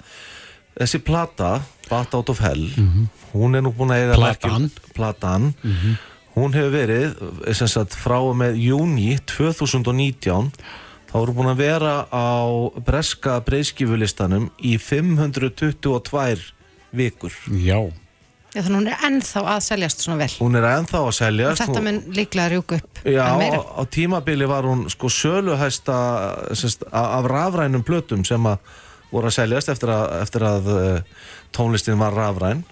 [0.81, 1.51] þessi plata
[1.91, 2.63] Bat Out of Hell
[3.35, 4.65] hún er nú búin að eiga Platan.
[4.65, 5.45] merkjum- platan
[6.35, 7.17] hún hefur verið
[7.57, 10.51] sem sagt, frá og með júni 2019
[11.11, 12.27] þá voru búin að vera á
[12.87, 16.53] breska breyðskifulistanum í 522
[16.91, 17.35] vikur.
[17.51, 17.79] Já,
[18.51, 20.33] Já, þannig hún er ennþá að seljast svona vel.
[20.41, 24.47] hún er ennþá að selja Og þetta mun líklega rjúka upp Já, á, á tímabili
[24.51, 25.95] var hún sko söluhæsta
[26.91, 28.59] af rafrænum plötum sem að
[29.11, 30.99] voru að seljast eftir að, eftir að uh,
[31.55, 32.65] tónlistin var rafræn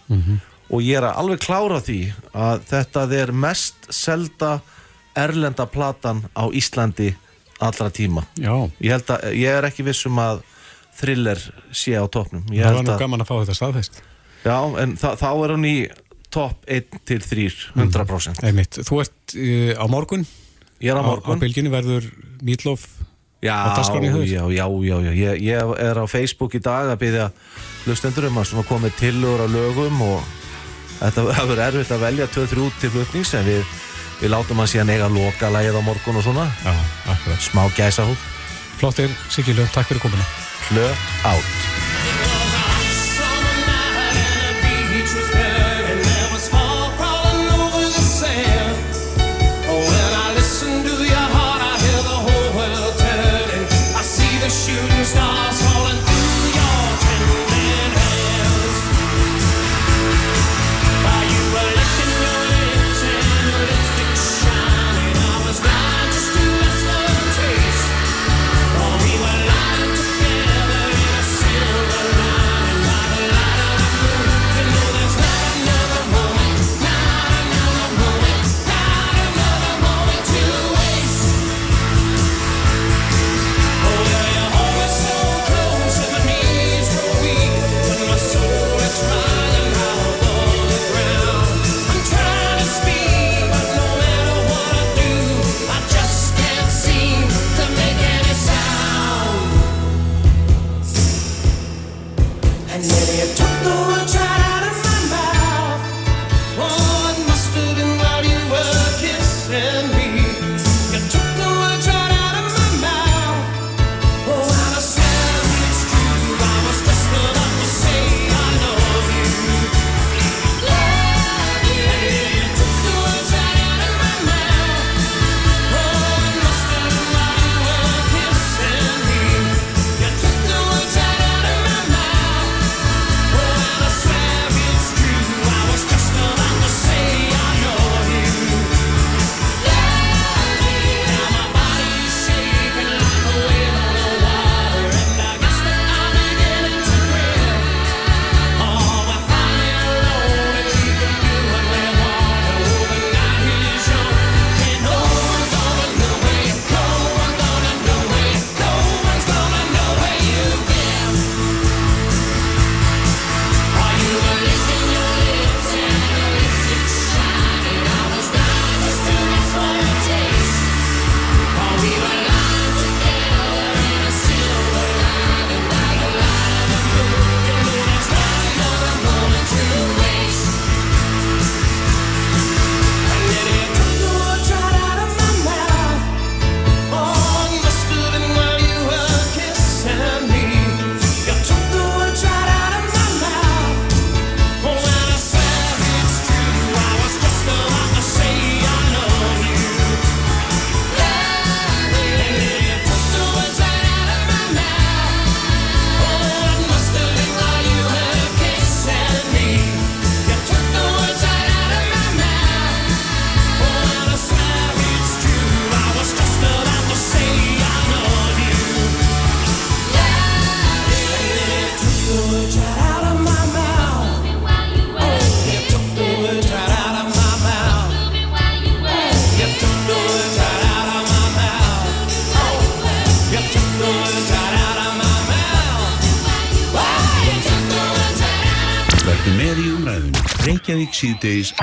[0.69, 1.99] og ég er að alveg klára því
[2.33, 4.59] að þetta er mest selda
[5.17, 7.11] erlenda platan á Íslandi
[7.59, 8.23] allra tíma.
[8.39, 10.43] já, Ég held að, ég er ekki viss um að
[10.99, 11.39] thriller
[11.75, 12.43] sé á topnum.
[12.51, 13.99] Ég það var nú að, gaman að fá þetta staðfest
[14.45, 15.75] já, en þa þá er hún í
[16.29, 18.43] topp 1 til 3, 100%.
[18.45, 20.25] Einmitt, þú ert uh, á morgun
[20.79, 21.39] Ég er á á, á morgun.
[21.41, 22.05] bylginu verður
[22.45, 22.85] Mídlof
[23.43, 24.27] Já, á hjá þér?
[24.27, 25.11] já, já, já, já.
[25.15, 27.27] Ég, ég er á Facebook í dag að byggja
[27.87, 30.38] hlustendur um að svona komið tillögur á lögum og
[30.99, 33.77] þetta verður erfitt að velja 2-3 út til flutnings en við,
[34.19, 36.49] við látum að síðan eiga loka lægið á morgun og svona.
[36.65, 36.73] Já,
[37.15, 37.43] akkurat.
[37.43, 38.27] Smá gæsa húð,
[38.79, 40.27] Flottir, Siggi Löf, takk fyrir komuna.
[40.69, 40.87] Hlö
[41.27, 41.69] átt
[54.49, 56.08] Shooting stars falling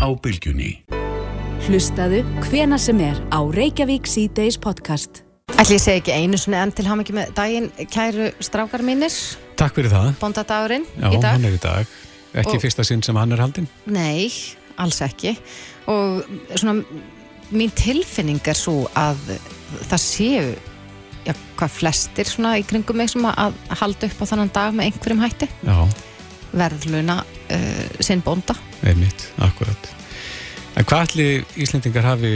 [0.07, 0.71] á bylgjunni.
[1.67, 5.23] Hlustaðu hvena sem er á Reykjavík C-Days podcast.
[5.57, 9.15] Ætli ég segi ekki einu sinni enn til hafa ekki með daginn kæru strákar mínir,
[9.57, 10.13] Takk fyrir það.
[10.21, 11.33] bóndadagurinn Já, í dag.
[11.33, 11.87] hann er í dag.
[12.37, 13.67] Ekki Og- fyrsta sinn sem hann er haldinn.
[13.87, 14.31] Nei,
[14.79, 15.37] alls ekki
[15.89, 16.85] og svona
[17.53, 19.17] mín tilfinning er svo að
[19.89, 20.55] það séu
[21.25, 24.91] já, hvað flestir svona í kringum mig sem að halda upp á þannan dag með
[24.93, 25.89] einhverjum hætti Já,
[26.53, 28.55] verðluna uh, sinn bónda
[28.85, 29.91] einmitt, akkurat.
[30.77, 31.29] En hvað ætli
[31.64, 32.33] Íslendingar hafi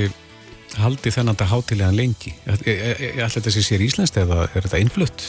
[0.78, 2.32] haldið þennan dag hátilegan lengi?
[2.46, 5.24] Þetta sé sér íslenskt eða er þetta innflutt?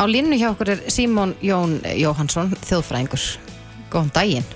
[0.00, 3.24] Á línu hjá okkur er Símon Jón Jóhansson, þjóðfræðingur
[3.92, 4.46] Góðan daginn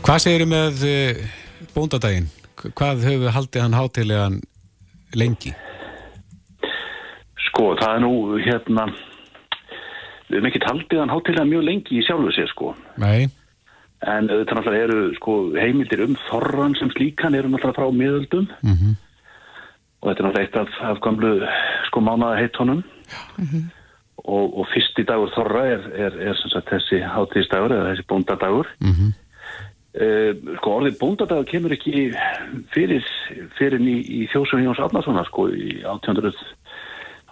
[0.00, 1.24] Hvað segirðu með uh,
[1.74, 2.30] bóndadaginn?
[2.60, 4.38] Hvað höfðu haldið hann hátilegan
[5.16, 5.52] lengi?
[7.48, 8.86] Sko, það er nú hérna
[10.30, 13.28] við hefum ekki haldið hann hátilega mjög lengi í sjálfu sér sko Nei,
[14.06, 18.94] en þetta náttúrulega eru sko heimildir um þorran sem slíkan eru náttúrulega frá miðöldum Mhm.
[20.02, 21.32] og þetta er náttúrulega eitt af, af gamlu
[21.88, 22.82] sko mánaða heitónum
[24.24, 28.66] og, og fyrsti dagur þorra er, er, er sem sagt þessi hátíðisdagur eða þessi bóndadagur
[28.80, 29.12] Mhm.
[29.90, 32.12] Uh, sko orðið bóndadagur kemur ekki
[32.70, 33.02] fyrir,
[33.58, 36.30] fyrir í, í þjóðsum Jóns Árnasonar sko í 1800,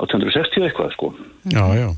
[0.03, 1.13] 1860 eitthvað sko
[1.55, 1.89] já, já.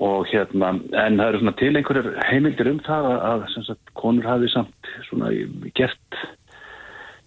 [0.00, 4.48] Og hérna, en það eru svona til einhverjar heimildir um það að, sagt, konur hafi
[4.48, 5.28] samt svona
[5.76, 6.16] gert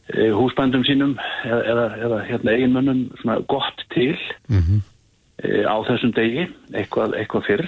[0.09, 1.13] e, húsbændum sínum
[1.45, 4.17] eða, eða, eða hérna eiginmönnum svona gott til
[4.49, 4.81] Mhm.
[5.43, 7.67] e, á þessum degi, eitthvað, eitthvað fyrr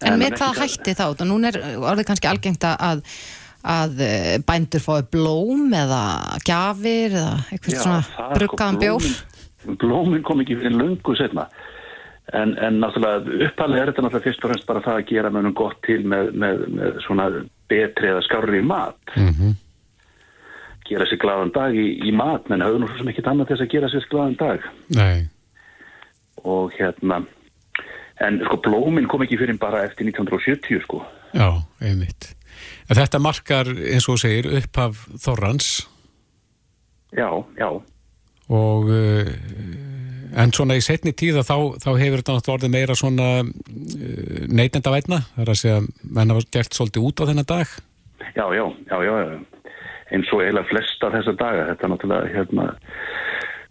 [0.00, 1.04] En, En með ekki hvað það- hætti þá?
[1.10, 3.02] Og núna er orðið kannski algengt að,
[3.68, 6.04] að eh, bændur fái blóm eða
[6.48, 11.44] gjafir eða eitthvað Já, svona er bruggaðan sko, bjór blómin, kom ekki fyrir löngu setna
[12.32, 15.56] en, en náttúrulega uppalega er þetta náttúrulega fyrst og fremst bara það að gera mönnum
[15.58, 17.26] gott til með, með, með svona
[17.70, 19.16] betri eða skárri mat.
[19.16, 19.58] Mhm.
[20.90, 23.62] gera sér glaðan dag í, í mat menn höfðu nú svo sem ekkit annað þess
[23.62, 24.64] að gera sér glaðan dag.
[24.96, 25.28] Nei,
[26.42, 27.20] og hérna
[28.26, 31.04] en sko blómin kom ekki fyrir bara eftir 1970 sko.
[31.30, 32.32] Já, einmitt.
[32.90, 35.70] En þetta markar, eins og segir, upphaf Þorrans.
[37.14, 37.70] Já, já,
[38.50, 39.30] og uh,
[40.36, 44.94] en svona í setni tíða þá, þá hefur þetta náttúrulega orðið meira svona uh, neytenda
[44.94, 45.80] vætna, það er að segja
[46.18, 47.78] menn hafa gert svolítið út á þennan dag.
[48.36, 49.14] Já, já, já, já,
[50.14, 52.68] eins og eiginlega flesta þessa daga þetta er náttúrulega hérna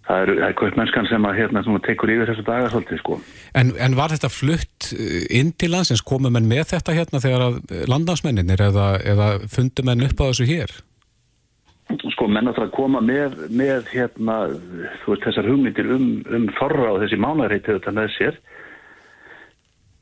[0.10, 3.18] það er, er kaupmennskan sem að hérna tekur yfir þessa daga svolítið sko.
[3.62, 7.47] En, en var þetta flutt uh, inn til landsins, komu menn með þetta hérna þegar
[7.47, 10.80] að landnámsmenninir eða, eða fundu menn upp á þessu hér
[12.13, 14.35] sko menn náttúrulega koma með, með hérna
[15.03, 18.37] þú veist þessar hugmyndir um, um þorra og þessi mánareiti þetta með sér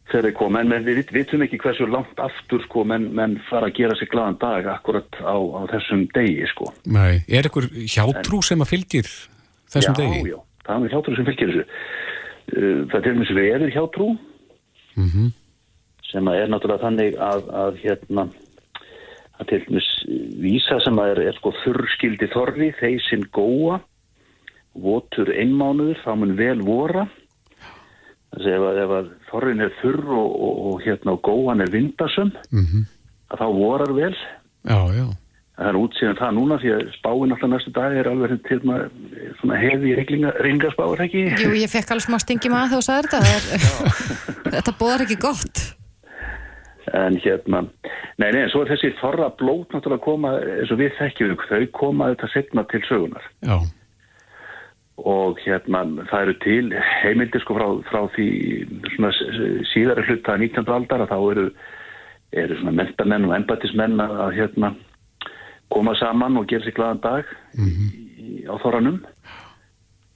[0.08, 3.68] þegar þeir koma en við vit- vitum ekki hversu langt aftur sko menn, menn fara
[3.70, 8.40] að gera sig glaðan dag akkurat á, á þessum degi sko Nei, er einhver hjátrú
[8.44, 9.10] sem að fylgir
[9.72, 10.22] þessum já, degi?
[10.32, 11.68] Já, það er með hjátrú sem fylgir þessu
[12.48, 14.06] Uh, það er til dæmis veður hjátrú
[14.96, 15.26] Mhm.
[16.08, 18.24] sem að er náttúrulega þannig að, að hérna
[19.40, 19.88] að til dæmis
[20.42, 23.80] vísa sem að er, er sko þurrskildi þorri, þeysinn góa
[24.78, 27.08] votur einmánuður þá mun vel vora.
[28.34, 31.62] Þess að ef, að- ef að þorrin er þurr og, og, og hérna og góan
[31.64, 32.84] er vindasum Mhm.
[33.32, 34.16] að þá vorar vel.
[34.68, 35.08] Já, já,
[35.58, 38.92] Það er útsýðan það núna því að spáin alltaf næstu dag er alveg til maður
[39.40, 41.24] svona hefi reyningaspáir ekki.
[41.34, 43.20] Jú, ég fekk alveg smá stingi maður þegar þú sagði þetta.
[43.26, 45.64] Það er, Þetta bóðar ekki gott
[46.94, 47.66] En hérna,
[48.18, 51.34] nei, nei, en svo er þessi þorra blót náttúrulega að koma, eins og við þekkjum,
[51.50, 53.26] þau koma þetta setna til sögunar.
[53.44, 53.58] já,
[54.98, 56.70] Og hérna, það eru til
[57.04, 58.26] heimildir sko frá, frá því
[58.96, 60.66] svona s- síðari hluta 19.
[60.74, 61.44] aldar að þá eru,
[62.34, 64.72] eru svona mentamenn og embættismenn að hérna
[65.70, 67.26] koma saman og gera sér glaðan dag
[67.62, 69.04] í, á þorranum.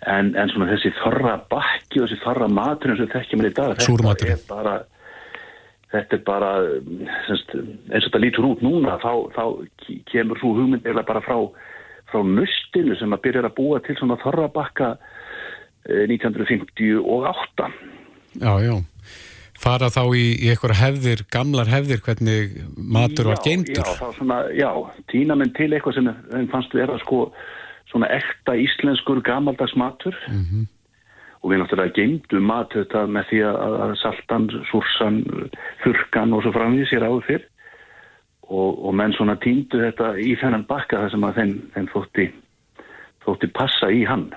[0.08, 3.76] En, en svona þessi þorra bakki og þessi þorra maturinn sem við þekkjum í dag,
[3.86, 4.34] Súrmaturinn.
[4.34, 4.80] er bara
[5.92, 6.52] þetta er bara
[7.28, 7.56] semst,
[7.92, 9.44] eins og þetta lítur út núna þá, þá
[9.86, 11.38] ke- kemur svo hugmynd eða bara frá,
[12.12, 14.94] frá nöstinu sem að byrja að búa til svona þorrabakka
[15.90, 17.72] eh, 1958
[18.40, 18.76] já, já.
[19.62, 24.38] Fara þá í, í einhverja hefðir, gamlar hefðir hvernig matur var geimdur Já, þá svona,
[24.58, 24.70] já,
[25.12, 27.28] týna menn til eitthvað sem fannst vera sko
[27.92, 30.16] svona ekta íslenskur gamaldags matur.
[30.32, 30.66] Mhm.
[31.42, 35.22] Og við náttúrulega geimdum mat þetta með því að, saltan, súrsan,
[35.82, 37.48] þurkan og svo framvið sér áður fyrr
[38.52, 42.28] og, og menn svona týndu þetta í þennan bakka þar sem að þeim, þeim þótti,
[43.26, 44.28] þótti passa í hann.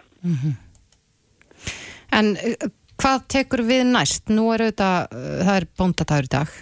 [2.15, 2.69] En uh,
[3.01, 4.31] hvað tekur við næst?
[4.33, 6.55] Nú er auðvitað, uh, það er bóndadagur í dag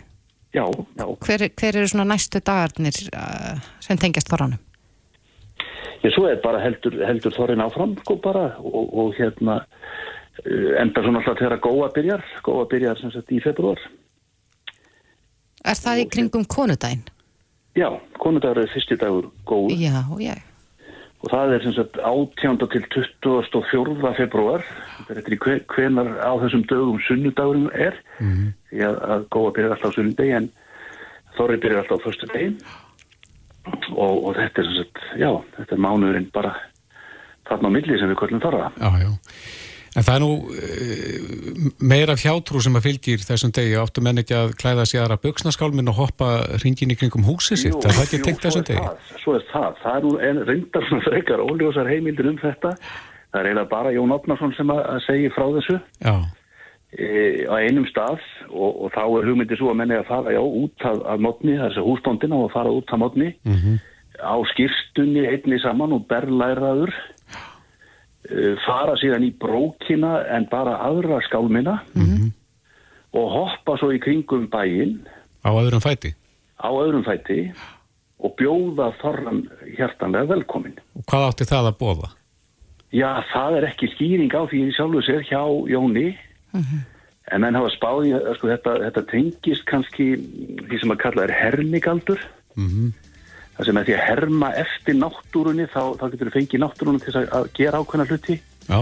[0.53, 0.67] Já,
[0.99, 1.07] já.
[1.25, 4.61] Hver, hver eru svona næstu dagarnir uh, sem tengjast þorranum?
[6.03, 9.63] Ég svo er bara heldur, heldur þorrin áfram sko bara og, og hérna
[10.83, 13.79] enda svona alltaf þegar góa byrjar, góa byrjar sem sagt í februar.
[15.65, 17.05] Er það í kringum konudaginn?
[17.79, 17.89] Já,
[18.21, 20.35] konudagur er fyrsti dagur góð Já, já.
[21.23, 22.59] og það er sem sagt 18.
[22.73, 22.83] til
[23.23, 24.15] 24.
[24.19, 24.65] februar.
[24.99, 29.53] Þetta er eftir í hve- hvenar á þessum dögum sunnudagurinn er því að, að góa
[29.57, 30.51] byrjar alltaf sunnudegi en
[31.39, 32.51] þorri byrjar alltaf á förstu degi
[33.95, 36.57] og, og þetta er sem sagt, já, þetta er mánuðurinn bara
[37.49, 38.73] þarna á milli sem við köllum þorra.
[38.83, 39.11] Já, já.
[39.93, 43.75] En það er nú uh, meira fjátrú sem að fylgir þessum degi.
[43.77, 46.29] Áttu menn ekki að klæða sér aðra buksnaskálminn og hoppa
[46.65, 47.75] ringin í kringum húsið sitt?
[47.77, 49.17] Jú, er það ekki jú, tengt þessum er degi?
[49.25, 52.73] Svo er það, það er nú en reyndar svona frekar óljósar heimildir um þetta.
[53.33, 55.79] Það er eiginlega bara Jón Opnarsson sem að, að segja frá þessu
[56.93, 57.07] e,
[57.49, 58.21] á einum stað
[58.51, 61.55] og, og þá er hugmyndi svo að menni að fara já, út af, af mótni,
[61.61, 63.79] þessi húsbóndina og fara út af mótni Mhm.
[64.21, 66.93] á skýrstunni einni saman og berlæraður
[68.65, 71.81] fara síðan í brókina en bara aðra skálmina.
[73.13, 75.03] Og hoppa svo í kringum bæinn.
[75.45, 76.15] Á öðrum fæti.
[76.63, 77.53] á öðrum fæti.
[78.23, 79.43] Og bjóða þorran
[79.77, 80.77] hjartanlega velkomin.
[80.95, 82.11] Og hvað átti það að bóða?
[82.93, 85.43] Já, það er ekki skýring á því í sjálfu sér hjá
[85.73, 86.13] Jóni.
[87.33, 90.07] En menn hafa spáði sko, þetta, þetta tengist kannski
[90.69, 92.23] því sem að kalla er hermigaldur.
[92.55, 92.93] Mm
[93.57, 97.11] það sem er því að herma eftir náttúrunni þá, þá getur þú fengið náttúrunni til
[97.11, 98.37] þess að, að gera ákveðna hluti.
[98.69, 98.81] Já,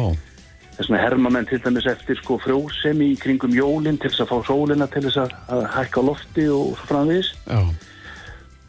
[0.76, 4.32] þess vegna herma menn til dæmis eftir sko frjósemi í kringum jólinn til þess að
[4.32, 7.32] fá sólina til þess að, að hækka lofti og svo framvegis.
[7.50, 7.62] Já,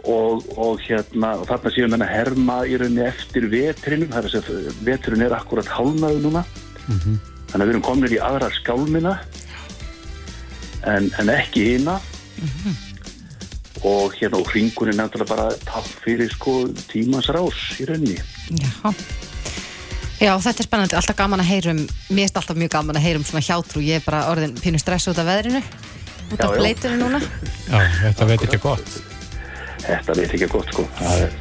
[0.02, 4.30] og, og hérna og þarna séum við að herma í rauninni eftir vetrinum, það er
[4.30, 6.45] að segja veturinn er akkurat hálnaðu núna.
[6.88, 7.20] Mhm.
[7.52, 9.18] þannig að við erum komin í aðra skálmina
[10.88, 11.97] en, en ekki hina
[13.88, 18.19] og hérna og hringurinn er náttúrulega bara tátt fyrir sko tímans rás í rauninni
[18.61, 18.93] Já.
[20.21, 21.79] Já, þetta er spennandi, alltaf gaman að heyrum,
[22.13, 25.09] mér er alltaf mjög gaman að heyrum svona hjátrú, ég er bara orðin pínu stress
[25.09, 25.63] út af veðrinu,
[26.27, 26.57] út af já.
[26.59, 27.21] bleitunum núna.
[27.65, 28.93] já, þetta veit ekki gott.
[29.88, 31.39] þetta veit ekki gott sko það er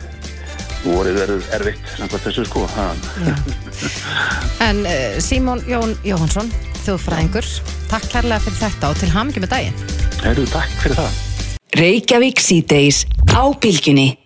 [0.80, 2.66] vorið verður erfitt samkvæmt þessu sko
[4.64, 6.48] En uh, Símón Jón Jóhansson,
[6.86, 7.48] þjóðfræðingur,
[7.92, 9.82] takk kærlega fyrir þetta og til hamngi með daginn.
[10.24, 11.26] Heyrðu, takk fyrir það
[11.70, 14.18] Reykjavík síðdeis á bylgjunni.